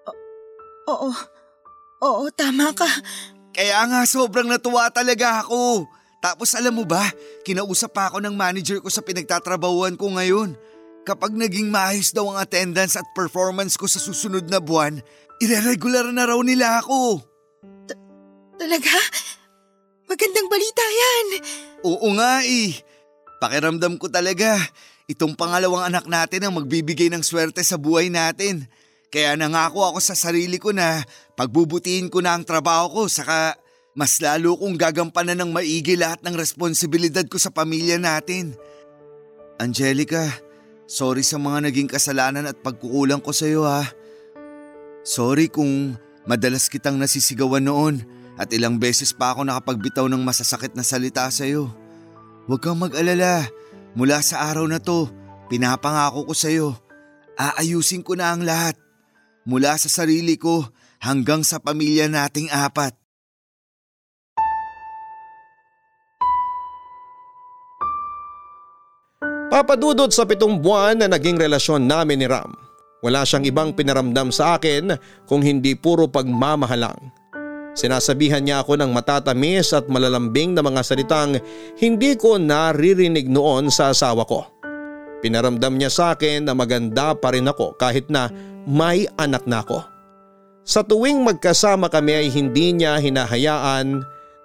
[0.10, 0.20] O-
[0.90, 1.12] oo.
[2.02, 2.90] Oo, tama ka.
[3.54, 5.86] Kaya nga sobrang natuwa talaga ako.
[6.18, 7.06] Tapos alam mo ba,
[7.46, 10.58] kinausap pa ako ng manager ko sa pinagtatrabahuan ko ngayon.
[11.02, 15.02] Kapag naging maayos daw ang attendance at performance ko sa susunod na buwan,
[15.42, 17.26] ire-regular na raw nila ako.
[18.62, 18.94] Talaga?
[20.06, 21.26] Magandang balita yan.
[21.82, 22.78] Oo nga eh.
[23.42, 24.54] Pakiramdam ko talaga,
[25.10, 28.70] itong pangalawang anak natin ang magbibigay ng swerte sa buhay natin.
[29.10, 31.02] Kaya nangako ako sa sarili ko na
[31.34, 33.58] pagbubutihin ko na ang trabaho ko saka
[33.92, 38.56] mas lalo kong gagampanan ng maigi lahat ng responsibilidad ko sa pamilya natin.
[39.60, 40.32] Angelica,
[40.92, 43.88] sorry sa mga naging kasalanan at pagkukulang ko sa iyo ha.
[45.08, 45.96] Sorry kung
[46.28, 48.04] madalas kitang nasisigawan noon
[48.36, 51.72] at ilang beses pa ako nakapagbitaw ng masasakit na salita sa iyo.
[52.52, 53.48] Huwag kang mag-alala,
[53.96, 55.08] mula sa araw na to,
[55.48, 56.76] pinapangako ko sa iyo,
[57.40, 58.76] aayusin ko na ang lahat.
[59.48, 60.68] Mula sa sarili ko
[61.00, 63.01] hanggang sa pamilya nating apat.
[69.52, 72.56] Papadudod sa pitong buwan na naging relasyon namin ni Ram.
[73.04, 74.96] Wala siyang ibang pinaramdam sa akin
[75.28, 77.12] kung hindi puro pagmamahalang.
[77.76, 81.36] Sinasabihan niya ako ng matatamis at malalambing na mga salitang
[81.76, 84.48] hindi ko naririnig noon sa asawa ko.
[85.20, 88.32] Pinaramdam niya sa akin na maganda pa rin ako kahit na
[88.64, 89.84] may anak na ako.
[90.64, 94.00] Sa tuwing magkasama kami ay hindi niya hinahayaan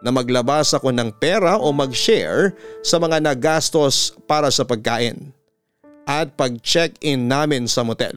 [0.07, 2.55] na maglabas ako ng pera o mag-share
[2.87, 5.35] sa mga nagastos para sa pagkain
[6.07, 8.15] at pag-check-in namin sa motel.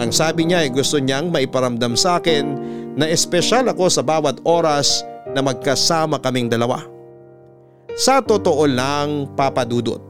[0.00, 2.56] Ang sabi niya ay gusto niyang maiparamdam sa akin
[2.96, 5.04] na espesyal ako sa bawat oras
[5.36, 6.80] na magkasama kaming dalawa.
[7.96, 10.00] Sa totoo lang papadudot.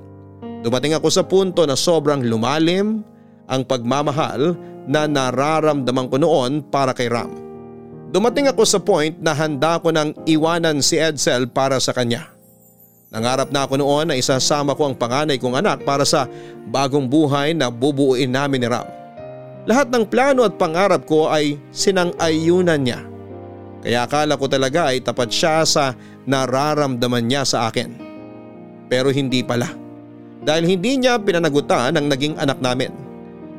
[0.63, 3.03] Dumating ako sa punto na sobrang lumalim
[3.47, 4.55] ang pagmamahal
[4.87, 7.46] na nararamdaman ko noon para kay Ram.
[8.17, 12.33] Dumating ako sa point na handa ko nang iwanan si Edsel para sa kanya.
[13.13, 16.25] Nangarap na ako noon na isasama ko ang panganay kong anak para sa
[16.73, 18.89] bagong buhay na bubuuin namin ni Ram.
[19.69, 23.05] Lahat ng plano at pangarap ko ay sinang-ayunan niya.
[23.85, 25.93] Kaya akala ko talaga ay tapat siya sa
[26.25, 28.01] nararamdaman niya sa akin.
[28.89, 29.69] Pero hindi pala.
[30.41, 32.97] Dahil hindi niya pinanagutan ang naging anak namin.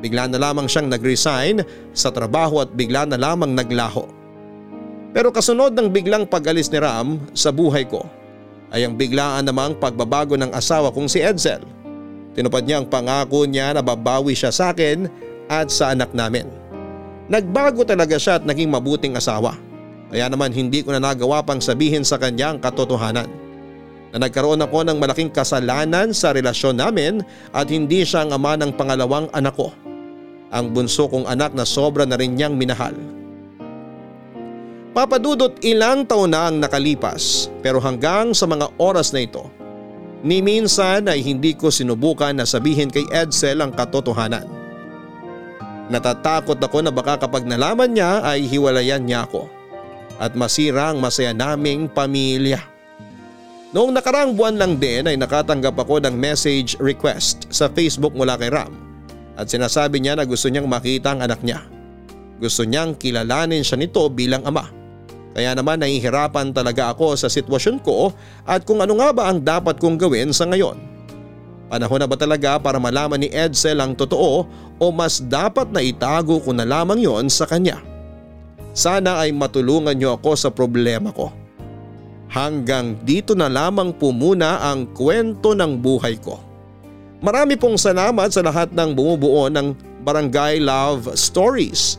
[0.02, 1.62] Bigla na lamang siyang nag-resign
[1.94, 4.17] sa trabaho at bigla na lamang naglaho.
[5.12, 8.04] Pero kasunod ng biglang pag-alis ni Ram sa buhay ko
[8.68, 11.64] ay ang biglaan namang pagbabago ng asawa kong si Edsel.
[12.36, 15.08] Tinupad niya ang pangako niya na babawi siya sa akin
[15.48, 16.44] at sa anak namin.
[17.28, 19.56] Nagbago talaga siya at naging mabuting asawa.
[20.08, 23.28] Kaya naman hindi ko na nagawa pang sabihin sa kanya ang katotohanan.
[24.12, 27.20] Na nagkaroon ako ng malaking kasalanan sa relasyon namin
[27.52, 29.72] at hindi siya ang ama ng pangalawang anak ko.
[30.48, 32.96] Ang bunso kong anak na sobra na rin niyang minahal.
[34.96, 39.52] Papadudot ilang taon na ang nakalipas pero hanggang sa mga oras na ito,
[40.24, 44.48] ni minsan ay hindi ko sinubukan na sabihin kay Edsel ang katotohanan.
[45.88, 49.48] Natatakot ako na baka kapag nalaman niya ay hiwalayan niya ako
[50.18, 52.60] at masira ang masaya naming pamilya.
[53.72, 58.48] Noong nakarang buwan lang din ay nakatanggap ako ng message request sa Facebook mula kay
[58.48, 58.72] Ram
[59.38, 61.77] at sinasabi niya na gusto niyang makita ang anak niya.
[62.38, 64.70] Gusto niyang kilalanin siya nito bilang ama.
[65.34, 68.10] Kaya naman nahihirapan talaga ako sa sitwasyon ko
[68.42, 70.78] at kung ano nga ba ang dapat kong gawin sa ngayon.
[71.68, 74.48] Panahon na ba talaga para malaman ni Edsel ang totoo
[74.80, 77.78] o mas dapat na itago ko na lamang yon sa kanya?
[78.72, 81.28] Sana ay matulungan niyo ako sa problema ko.
[82.32, 86.40] Hanggang dito na lamang po muna ang kwento ng buhay ko.
[87.20, 89.74] Marami pong salamat sa lahat ng bumubuo ng
[90.06, 91.98] Barangay Love Stories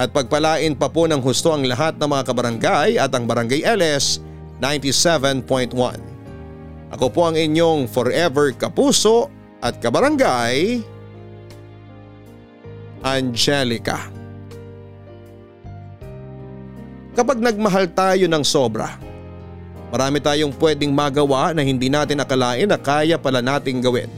[0.00, 4.24] at pagpalain pa po ng husto ang lahat ng mga kabarangay at ang Barangay LS
[4.56, 5.76] 97.1.
[6.96, 9.28] Ako po ang inyong forever kapuso
[9.60, 10.80] at kabarangay,
[13.04, 14.08] Angelica.
[17.12, 18.96] Kapag nagmahal tayo ng sobra,
[19.92, 24.08] marami tayong pwedeng magawa na hindi natin akalain na kaya pala nating gawin.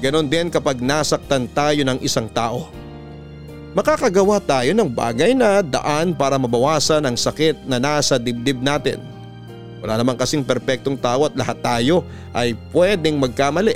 [0.00, 2.72] Ganon din kapag nasaktan tayo ng isang tao.
[3.72, 9.00] Makakagawa tayo ng bagay na daan para mabawasan ang sakit na nasa dibdib natin.
[9.80, 12.04] Wala namang kasing perpektong tao at lahat tayo
[12.36, 13.74] ay pwedeng magkamali.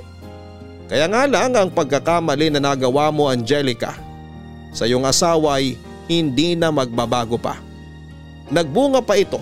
[0.86, 3.96] Kaya nga lang ang pagkakamali na nagawa mo Angelica
[4.70, 7.58] sa iyong asawa ay hindi na magbabago pa.
[8.52, 9.40] Nagbunga pa ito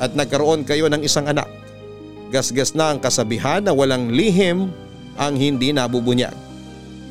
[0.00, 1.46] at nagkaroon kayo ng isang anak.
[2.32, 4.72] Gasgas na ang kasabihan na walang lihim
[5.20, 6.34] ang hindi nabubunyag.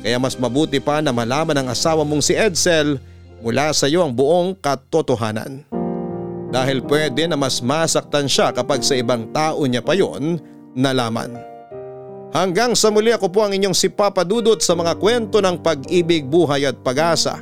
[0.02, 2.98] Kaya mas mabuti pa na malaman ng asawa mong si Edsel
[3.38, 5.62] mula sa iyo ang buong katotohanan.
[6.52, 10.42] Dahil pwede na mas masaktan siya kapag sa ibang tao niya pa yon
[10.74, 11.38] nalaman.
[12.34, 16.26] Hanggang sa muli ako po ang inyong si Papa Dudut sa mga kwento ng pag-ibig,
[16.26, 17.38] buhay at pag-asa